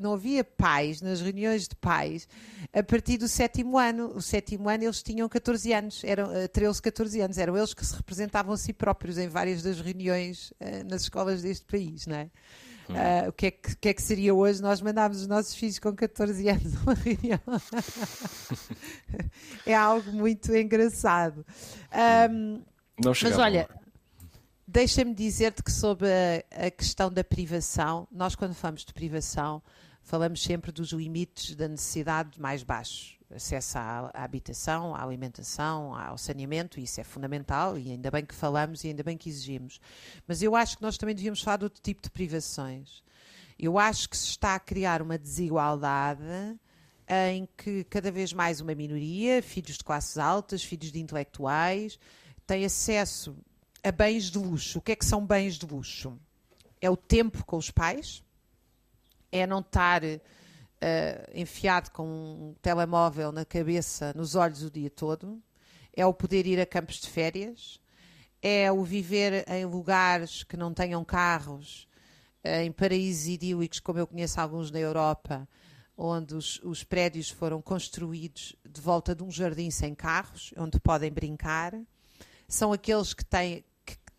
não 0.00 0.14
havia 0.14 0.44
pais 0.44 1.00
nas 1.00 1.20
reuniões 1.20 1.68
de 1.68 1.76
pais 1.76 2.28
a 2.72 2.82
partir 2.82 3.18
do 3.18 3.28
sétimo 3.28 3.78
ano. 3.78 4.12
O 4.14 4.22
sétimo 4.22 4.68
ano 4.68 4.84
eles 4.84 5.02
tinham 5.02 5.28
14 5.28 5.72
anos, 5.72 6.04
eram 6.04 6.28
13, 6.52 6.82
14 6.82 7.20
anos. 7.20 7.38
Eram 7.38 7.56
eles 7.56 7.74
que 7.74 7.84
se 7.84 7.94
representavam 7.94 8.54
a 8.54 8.56
si 8.56 8.72
próprios 8.72 9.18
em 9.18 9.28
várias 9.28 9.62
das 9.62 9.80
reuniões 9.80 10.50
uh, 10.52 10.88
nas 10.88 11.02
escolas 11.02 11.42
deste 11.42 11.64
país, 11.64 12.06
não 12.06 12.16
é? 12.16 12.30
Uh, 12.88 13.28
o 13.30 13.32
que 13.32 13.46
é 13.46 13.50
que, 13.50 13.76
que, 13.76 13.88
é 13.88 13.94
que, 13.94 14.02
seria 14.02 14.34
hoje? 14.34 14.60
Nós 14.60 14.82
mandámos 14.82 15.22
os 15.22 15.26
nossos 15.26 15.54
filhos 15.54 15.78
com 15.78 15.94
14 15.94 16.48
anos 16.48 16.74
numa 16.74 16.94
reunião. 16.94 17.40
é 19.64 19.74
algo 19.74 20.12
muito 20.12 20.54
engraçado. 20.54 21.46
Um, 22.30 22.62
mas 23.02 23.38
olha, 23.38 23.68
deixa-me 24.74 25.14
dizer-te 25.14 25.62
que 25.62 25.70
sobre 25.70 26.08
a, 26.08 26.66
a, 26.66 26.70
questão 26.70 27.08
da 27.08 27.22
privação, 27.22 28.08
nós 28.10 28.34
quando 28.34 28.54
falamos 28.54 28.84
de 28.84 28.92
privação, 28.92 29.62
falamos 30.02 30.42
sempre 30.42 30.72
dos 30.72 30.90
limites 30.90 31.54
da 31.54 31.68
necessidade 31.68 32.40
mais 32.40 32.64
baixos 32.64 33.16
acesso 33.32 33.78
à, 33.78 34.10
à, 34.12 34.24
habitação, 34.24 34.92
à 34.94 35.02
alimentação, 35.02 35.94
ao 35.94 36.18
saneamento, 36.18 36.80
isso 36.80 37.00
é 37.00 37.04
fundamental 37.04 37.78
e 37.78 37.92
ainda 37.92 38.10
bem 38.10 38.24
que 38.24 38.34
falamos 38.34 38.82
e 38.82 38.88
ainda 38.88 39.02
bem 39.04 39.16
que 39.16 39.28
exigimos. 39.28 39.80
Mas 40.26 40.42
eu 40.42 40.56
acho 40.56 40.76
que 40.76 40.82
nós 40.82 40.98
também 40.98 41.14
devíamos 41.14 41.40
falar 41.40 41.58
de 41.58 41.64
outro 41.64 41.80
tipo 41.80 42.02
de 42.02 42.10
privações. 42.10 43.02
Eu 43.58 43.78
acho 43.78 44.08
que 44.08 44.16
se 44.16 44.26
está 44.28 44.56
a 44.56 44.60
criar 44.60 45.00
uma 45.00 45.16
desigualdade 45.16 46.22
em 47.32 47.48
que 47.56 47.84
cada 47.84 48.10
vez 48.10 48.32
mais 48.32 48.60
uma 48.60 48.74
minoria, 48.74 49.40
filhos 49.40 49.78
de 49.78 49.84
classes 49.84 50.18
altas, 50.18 50.64
filhos 50.64 50.90
de 50.90 51.00
intelectuais, 51.00 51.98
têm 52.46 52.64
acesso 52.64 53.36
a 53.84 53.92
bens 53.92 54.30
de 54.30 54.38
luxo. 54.38 54.78
O 54.78 54.82
que 54.82 54.92
é 54.92 54.96
que 54.96 55.04
são 55.04 55.26
bens 55.26 55.58
de 55.58 55.66
luxo? 55.66 56.18
É 56.80 56.88
o 56.88 56.96
tempo 56.96 57.44
com 57.44 57.58
os 57.58 57.70
pais, 57.70 58.24
é 59.30 59.46
não 59.46 59.60
estar 59.60 60.02
uh, 60.02 60.18
enfiado 61.34 61.90
com 61.90 62.06
um 62.06 62.54
telemóvel 62.62 63.30
na 63.30 63.44
cabeça, 63.44 64.12
nos 64.16 64.34
olhos 64.34 64.62
o 64.62 64.70
dia 64.70 64.88
todo, 64.88 65.40
é 65.94 66.04
o 66.06 66.14
poder 66.14 66.46
ir 66.46 66.58
a 66.58 66.66
campos 66.66 66.96
de 66.96 67.10
férias, 67.10 67.78
é 68.40 68.72
o 68.72 68.82
viver 68.82 69.44
em 69.48 69.66
lugares 69.66 70.44
que 70.44 70.56
não 70.56 70.72
tenham 70.72 71.04
carros, 71.04 71.86
uh, 72.42 72.62
em 72.64 72.72
paraísos 72.72 73.26
idílicos, 73.26 73.80
como 73.80 73.98
eu 73.98 74.06
conheço 74.06 74.40
alguns 74.40 74.70
na 74.70 74.78
Europa, 74.78 75.46
onde 75.96 76.34
os, 76.34 76.58
os, 76.64 76.82
prédios 76.82 77.28
foram 77.28 77.60
construídos 77.60 78.56
de 78.66 78.80
volta 78.80 79.14
de 79.14 79.22
um 79.22 79.30
jardim 79.30 79.70
sem 79.70 79.94
carros, 79.94 80.54
onde 80.56 80.80
podem 80.80 81.12
brincar. 81.12 81.74
São 82.48 82.72
aqueles 82.72 83.14
que 83.14 83.24
têm, 83.24 83.64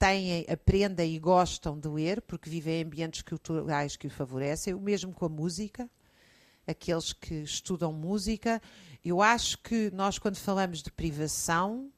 têm, 0.07 0.45
aprendem 0.49 1.15
e 1.15 1.19
gostam 1.19 1.79
de 1.79 1.87
ler, 1.87 2.21
porque 2.21 2.49
vivem 2.49 2.81
em 2.81 2.83
ambientes 2.83 3.21
culturais 3.21 3.95
que 3.95 4.07
o 4.07 4.11
favorecem, 4.11 4.73
o 4.73 4.79
mesmo 4.79 5.13
com 5.13 5.25
a 5.25 5.29
música 5.29 5.89
aqueles 6.67 7.13
que 7.13 7.35
estudam 7.35 7.93
música. 7.93 8.61
Eu 9.03 9.21
acho 9.21 9.57
que 9.59 9.91
nós, 9.91 10.17
quando 10.17 10.37
falamos 10.37 10.81
de 10.81 10.91
privação, 10.91 11.91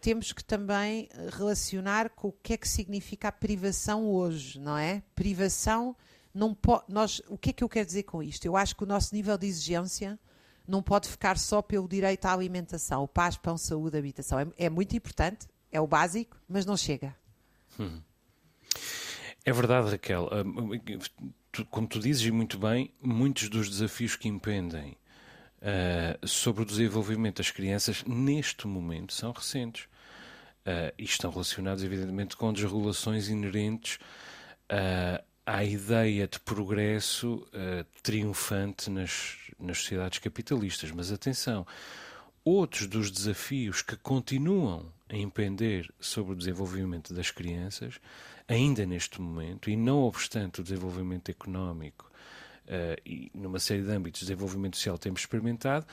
temos 0.00 0.32
que 0.32 0.42
também 0.42 1.08
relacionar 1.36 2.10
com 2.10 2.28
o 2.28 2.32
que 2.32 2.54
é 2.54 2.56
que 2.56 2.68
significa 2.68 3.28
a 3.28 3.32
privação 3.32 4.06
hoje, 4.06 4.58
não 4.58 4.76
é? 4.76 5.02
Privação 5.14 5.96
não. 6.32 6.56
Nós, 6.88 7.20
o 7.28 7.36
que 7.36 7.50
é 7.50 7.52
que 7.52 7.64
eu 7.64 7.68
quero 7.68 7.86
dizer 7.86 8.04
com 8.04 8.22
isto? 8.22 8.44
Eu 8.44 8.56
acho 8.56 8.74
que 8.76 8.84
o 8.84 8.86
nosso 8.86 9.14
nível 9.14 9.36
de 9.36 9.46
exigência 9.46 10.18
não 10.66 10.82
pode 10.82 11.08
ficar 11.08 11.38
só 11.38 11.60
pelo 11.62 11.88
direito 11.88 12.26
à 12.26 12.32
alimentação, 12.32 13.06
paz, 13.06 13.36
pão, 13.36 13.58
saúde, 13.58 13.98
habitação. 13.98 14.38
É, 14.38 14.46
é 14.56 14.70
muito 14.70 14.96
importante, 14.96 15.46
é 15.72 15.80
o 15.80 15.86
básico, 15.86 16.36
mas 16.48 16.64
não 16.64 16.76
chega. 16.76 17.14
É 19.44 19.52
verdade, 19.52 19.90
Raquel. 19.90 20.28
Hum, 20.44 20.80
como 21.70 21.86
tu 21.86 21.98
dizes 21.98 22.26
e 22.26 22.30
muito 22.30 22.58
bem, 22.58 22.92
muitos 23.00 23.48
dos 23.48 23.68
desafios 23.68 24.14
que 24.14 24.28
impendem 24.28 24.96
uh, 25.62 26.26
sobre 26.26 26.62
o 26.62 26.66
desenvolvimento 26.66 27.38
das 27.38 27.50
crianças 27.50 28.04
neste 28.04 28.66
momento 28.66 29.12
são 29.12 29.32
recentes. 29.32 29.84
Uh, 30.66 30.92
e 30.98 31.04
estão 31.04 31.30
relacionados, 31.30 31.82
evidentemente, 31.82 32.36
com 32.36 32.52
desregulações 32.52 33.28
inerentes 33.28 33.98
uh, 34.70 35.24
à 35.46 35.64
ideia 35.64 36.28
de 36.28 36.38
progresso 36.40 37.36
uh, 37.54 37.86
triunfante 38.02 38.90
nas, 38.90 39.38
nas 39.58 39.78
sociedades 39.78 40.18
capitalistas. 40.18 40.90
Mas 40.90 41.10
atenção, 41.10 41.66
outros 42.44 42.86
dos 42.86 43.10
desafios 43.10 43.80
que 43.80 43.96
continuam 43.96 44.92
a 45.08 45.16
impender 45.16 45.92
sobre 45.98 46.32
o 46.32 46.36
desenvolvimento 46.36 47.14
das 47.14 47.30
crianças, 47.30 48.00
ainda 48.46 48.84
neste 48.84 49.20
momento, 49.20 49.70
e 49.70 49.76
não 49.76 50.02
obstante 50.02 50.60
o 50.60 50.64
desenvolvimento 50.64 51.30
económico 51.30 52.10
uh, 52.68 53.00
e 53.04 53.30
numa 53.34 53.58
série 53.58 53.82
de 53.82 53.90
âmbitos 53.90 54.20
de 54.20 54.26
desenvolvimento 54.26 54.76
social 54.76 54.98
temos 54.98 55.20
experimentado, 55.20 55.86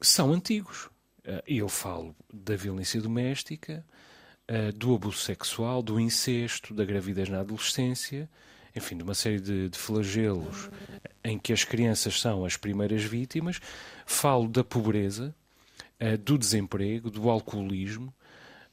são 0.00 0.32
antigos. 0.32 0.86
Uh, 1.20 1.42
eu 1.46 1.68
falo 1.68 2.16
da 2.32 2.56
violência 2.56 3.00
doméstica, 3.00 3.84
uh, 4.50 4.72
do 4.72 4.94
abuso 4.94 5.18
sexual, 5.18 5.82
do 5.82 6.00
incesto, 6.00 6.74
da 6.74 6.84
gravidez 6.84 7.28
na 7.28 7.40
adolescência, 7.40 8.28
enfim, 8.74 8.96
de 8.96 9.02
uma 9.02 9.14
série 9.14 9.40
de, 9.40 9.68
de, 9.68 9.76
flagelos 9.78 10.70
em 11.24 11.38
que 11.38 11.52
as 11.52 11.64
crianças 11.64 12.20
são 12.20 12.44
as 12.44 12.56
primeiras 12.56 13.02
vítimas. 13.02 13.60
Falo 14.06 14.48
da 14.48 14.62
pobreza, 14.62 15.34
uh, 16.00 16.18
do 16.18 16.38
desemprego, 16.38 17.10
do 17.10 17.28
alcoolismo, 17.28 18.14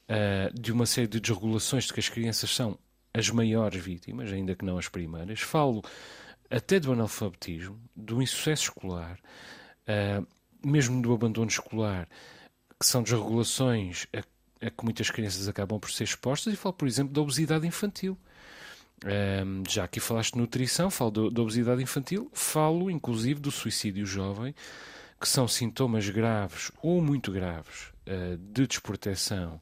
uh, 0.08 0.58
de 0.58 0.72
uma 0.72 0.86
série 0.86 1.06
de 1.06 1.20
desregulações 1.20 1.84
de 1.84 1.92
que 1.92 2.00
as 2.00 2.08
crianças 2.08 2.50
são 2.50 2.78
as 3.12 3.30
maiores 3.30 3.82
vítimas, 3.82 4.32
ainda 4.32 4.54
que 4.54 4.64
não 4.64 4.78
as 4.78 4.88
primeiras. 4.88 5.40
Falo 5.40 5.82
até 6.50 6.80
do 6.80 6.92
analfabetismo, 6.92 7.78
do 7.94 8.22
insucesso 8.22 8.64
escolar, 8.64 9.18
uh, 9.88 10.26
mesmo 10.64 11.00
do 11.02 11.12
abandono 11.12 11.48
escolar, 11.48 12.08
que 12.78 12.86
são 12.86 13.02
desregulações 13.02 14.06
a, 14.14 14.66
a, 14.66 14.70
que 14.70 14.84
muitas 14.84 15.10
crianças 15.10 15.48
acabam 15.48 15.78
por 15.78 15.90
ser 15.90 16.04
expostas, 16.04 16.54
e 16.54 16.56
falo, 16.56 16.72
por 16.72 16.88
exemplo, 16.88 17.12
da 17.12 17.20
obesidade 17.20 17.66
infantil. 17.66 18.16
Um, 19.04 19.62
já 19.68 19.84
aqui 19.84 20.00
falaste 20.00 20.32
de 20.32 20.38
nutrição, 20.38 20.90
falo 20.90 21.30
da 21.30 21.42
obesidade 21.42 21.80
infantil, 21.80 22.28
falo 22.32 22.90
inclusive 22.90 23.38
do 23.38 23.50
suicídio 23.50 24.04
jovem, 24.04 24.52
que 25.20 25.28
são 25.28 25.48
sintomas 25.48 26.08
graves 26.08 26.70
ou 26.82 27.02
muito 27.02 27.32
graves 27.32 27.92
uh, 28.06 28.36
de 28.36 28.66
desproteção 28.66 29.60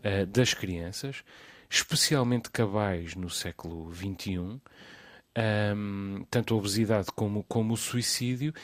uh, 0.00 0.26
das 0.26 0.54
crianças, 0.54 1.22
especialmente 1.68 2.50
cabais 2.50 3.14
no 3.14 3.28
século 3.28 3.92
XXI, 3.92 4.60
um, 5.76 6.24
tanto 6.30 6.54
a 6.54 6.56
obesidade 6.56 7.08
como, 7.14 7.42
como 7.44 7.74
o 7.74 7.76
suicídio, 7.76 8.54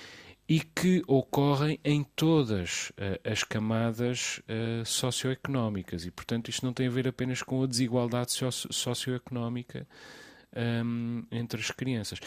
e 0.49 0.59
que 0.59 1.03
ocorrem 1.07 1.78
em 1.84 2.03
todas 2.03 2.91
uh, 2.91 3.30
as 3.30 3.45
camadas 3.45 4.41
uh, 4.49 4.84
socioeconómicas. 4.84 6.05
E, 6.05 6.11
portanto, 6.11 6.49
isto 6.49 6.66
não 6.66 6.72
tem 6.72 6.88
a 6.88 6.91
ver 6.91 7.07
apenas 7.07 7.41
com 7.41 7.62
a 7.62 7.66
desigualdade 7.66 8.32
socio 8.32 8.72
socioeconómica 8.72 9.86
um, 10.84 11.24
entre 11.30 11.61
as 11.61 11.70
crianças. 11.70 12.18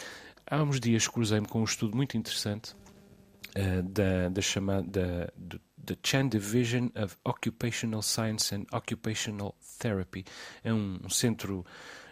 Há 0.46 0.62
uns 0.62 0.80
dias 0.80 1.06
cruzei-me 1.06 1.46
com 1.46 1.60
um 1.60 1.64
estudo 1.64 1.94
muito 1.94 2.16
interessante 2.16 2.74
uh, 3.56 3.82
da, 3.82 4.28
da 4.28 4.42
chamada 4.42 5.32
da, 5.36 5.58
The 5.84 5.96
Chan 6.02 6.28
Division 6.28 6.88
of 6.94 7.16
Occupational 7.24 8.02
Science 8.02 8.54
and 8.54 8.64
Occupational 8.72 9.54
Therapy. 9.78 10.24
É 10.62 10.72
um, 10.72 10.98
um 11.04 11.10
centro 11.10 11.64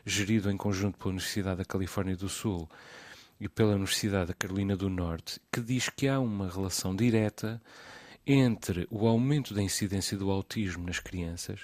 gerido 0.04 0.50
em 0.50 0.56
conjunto 0.56 0.98
pela 0.98 1.10
Universidade 1.10 1.58
da 1.58 1.64
Califórnia 1.64 2.16
do 2.16 2.28
Sul 2.28 2.68
e 3.40 3.48
pela 3.48 3.74
Universidade 3.74 4.28
da 4.28 4.34
Carolina 4.34 4.76
do 4.76 4.90
Norte, 4.90 5.40
que 5.50 5.60
diz 5.60 5.88
que 5.88 6.06
há 6.06 6.20
uma 6.20 6.50
relação 6.50 6.94
direta 6.94 7.60
entre 8.26 8.86
o 8.90 9.06
aumento 9.06 9.54
da 9.54 9.62
incidência 9.62 10.16
do 10.16 10.30
autismo 10.30 10.84
nas 10.84 11.00
crianças 11.00 11.60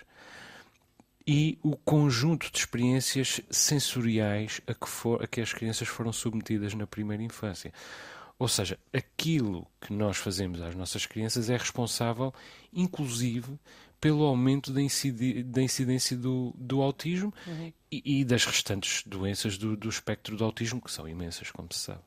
e 1.26 1.58
o 1.62 1.76
conjunto 1.76 2.50
de 2.50 2.58
experiências 2.58 3.42
sensoriais 3.50 4.62
a 4.66 4.72
que, 4.72 4.88
for, 4.88 5.22
a 5.22 5.26
que 5.26 5.42
as 5.42 5.52
crianças 5.52 5.86
foram 5.86 6.10
submetidas 6.10 6.72
na 6.72 6.86
primeira 6.86 7.22
infância. 7.22 7.70
Ou 8.38 8.46
seja, 8.46 8.78
aquilo 8.92 9.66
que 9.80 9.92
nós 9.92 10.16
fazemos 10.16 10.60
às 10.60 10.74
nossas 10.74 11.06
crianças 11.06 11.50
é 11.50 11.56
responsável, 11.56 12.32
inclusive, 12.72 13.58
pelo 14.00 14.22
aumento 14.24 14.72
da, 14.72 14.80
da 15.44 15.62
incidência 15.62 16.16
do, 16.16 16.54
do 16.56 16.80
autismo 16.80 17.34
uhum. 17.46 17.72
e, 17.90 18.20
e, 18.20 18.24
das 18.24 18.44
restantes 18.44 19.02
doenças 19.04 19.58
do, 19.58 19.76
do 19.76 19.88
espectro 19.88 20.36
do 20.36 20.44
autismo, 20.44 20.80
que 20.80 20.90
são 20.90 21.08
imensas, 21.08 21.50
como 21.50 21.68
se 21.72 21.80
sabe. 21.80 22.00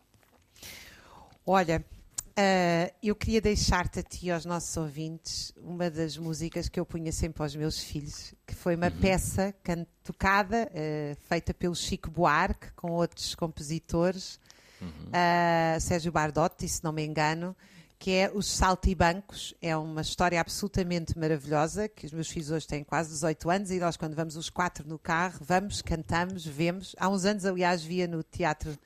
Olha, 1.46 1.84
uh, 2.30 2.96
eu 3.04 3.14
queria 3.14 3.42
deixar-te 3.42 4.00
a 4.00 4.04
ti 4.04 4.28
e 4.28 4.32
aos 4.32 4.46
nossos 4.46 4.78
ouvintes 4.78 5.52
uma 5.58 5.90
das 5.90 6.16
músicas 6.16 6.70
que 6.70 6.80
eu 6.80 6.86
punha 6.86 7.12
sempre 7.12 7.44
aos 7.44 7.54
meus 7.56 7.84
filhos, 7.84 8.34
que 8.48 8.56
foi 8.56 8.78
uma 8.78 8.88
uhum. 8.88 9.00
peça 9.02 9.54
tocada, 10.02 10.72
uh, 10.72 11.16
feita 11.28 11.54
pelo 11.54 11.76
Chico 11.76 12.10
Buarque, 12.10 12.72
com 12.74 12.92
outros 12.92 13.36
compositores, 13.36 14.40
uhum. 14.82 14.88
uh, 14.88 15.80
Sérgio 15.80 16.12
Bardotti, 16.12 16.68
se 16.68 16.84
não 16.84 16.92
me 16.92 17.06
engano, 17.06 17.56
que 18.00 18.12
é 18.12 18.32
Os 18.34 18.48
Saltibancos. 18.48 19.54
É 19.62 19.78
uma 19.78 20.02
história 20.02 20.42
absolutamente 20.42 21.18
maravilhosa, 21.18 21.88
que 21.88 22.06
os 22.06 22.12
meus 22.12 22.28
filhos 22.28 22.50
hoje 22.50 22.68
têm 22.68 22.84
quase 22.84 23.12
18 23.12 23.50
anos 23.50 23.72
e 23.72 23.80
nós, 23.80 23.96
quando 23.96 24.16
vamos 24.16 24.36
os 24.36 24.50
quatro 24.50 24.88
no 24.88 24.98
carro, 24.98 25.40
vamos, 25.42 25.82
cantamos, 25.82 26.46
vemos. 26.46 26.96
Há 27.00 27.08
uns 27.10 27.26
anos, 27.26 27.46
aliás, 27.46 27.84
via 27.84 28.08
no 28.08 28.24
Teatro 28.24 28.78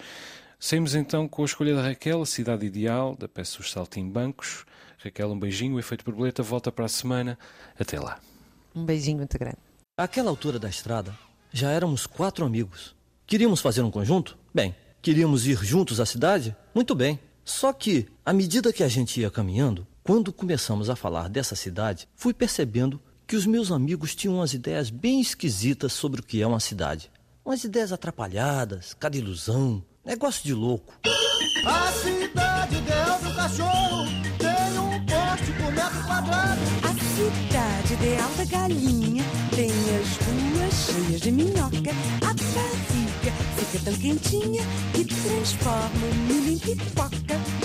Saímos 0.61 0.95
então 0.95 1.27
com 1.27 1.41
a 1.41 1.47
escolha 1.47 1.75
da 1.75 1.83
Raquel, 1.83 2.21
a 2.21 2.27
cidade 2.27 2.67
ideal, 2.67 3.17
da 3.17 3.27
peça 3.27 3.61
Os 3.61 3.73
Saltimbancos. 3.73 4.67
Raquel, 4.99 5.33
um 5.33 5.39
beijinho. 5.39 5.77
O 5.77 5.79
efeito 5.79 6.05
borboleta 6.05 6.43
volta 6.43 6.71
para 6.71 6.85
a 6.85 6.89
semana. 6.89 7.39
Até 7.79 7.99
lá. 7.99 8.21
Um 8.75 8.85
beijinho 8.85 9.17
muito 9.17 9.39
grande. 9.39 9.57
Àquela 9.97 10.29
altura 10.29 10.59
da 10.59 10.69
estrada, 10.69 11.19
já 11.51 11.71
éramos 11.71 12.07
quatro 12.07 12.45
amigos. 12.45 12.95
Queríamos 13.27 13.63
fazer 13.63 13.81
um 13.81 13.91
conjunto? 13.91 14.37
Bem. 14.55 14.77
Queríamos 15.01 15.47
ir 15.47 15.57
juntos 15.65 15.99
à 15.99 16.05
cidade? 16.05 16.55
Muito 16.75 16.95
bem. 16.95 17.19
Só 17.43 17.73
que, 17.73 18.07
à 18.25 18.35
medida 18.35 18.73
que 18.73 18.83
a 18.83 18.89
gente 18.89 19.19
ia 19.19 19.31
caminhando, 19.31 19.87
quando 20.03 20.31
começamos 20.31 20.91
a 20.91 20.97
falar 20.97 21.31
dessa 21.31 21.57
cidade, 21.57 22.07
fui 22.15 22.35
percebendo 22.35 23.01
que 23.27 23.37
os 23.37 23.47
meus 23.47 23.73
amigos 23.73 24.15
tinham 24.15 24.37
umas 24.37 24.55
ideias 24.55 24.91
bem 24.91 25.21
esquisitas 25.21 25.93
sobre 25.93 26.21
o 26.21 26.25
que 26.25 26.41
é 26.41 26.47
uma 26.47 26.61
cidade. 26.61 27.11
Umas 27.45 27.65
ideias 27.65 27.93
atrapalhadas, 27.93 28.95
cada 28.95 29.17
ilusão, 29.17 29.83
negócio 30.05 30.45
de 30.45 30.55
louco. 30.55 30.95
A 31.65 31.93
cidade 31.93 32.77
ideal 32.77 33.19
do 33.21 33.35
cachorro 33.35 34.27
metro 35.87 36.07
quadrado. 36.07 36.61
A 36.83 36.93
cidade 37.15 37.93
ideal 37.95 38.31
da 38.37 38.45
galinha 38.45 39.25
tem 39.55 39.71
as 39.71 40.17
ruas 40.27 40.75
cheias 40.75 41.21
de 41.21 41.31
minhoca. 41.31 41.91
A 42.23 42.35
barriga 42.35 43.33
fica 43.57 43.85
tão 43.85 43.95
quentinha 43.95 44.63
que 44.93 45.05
transforma 45.05 46.07
o 46.11 46.15
milho 46.27 46.53
em 46.53 46.59
pipoca. 46.59 47.56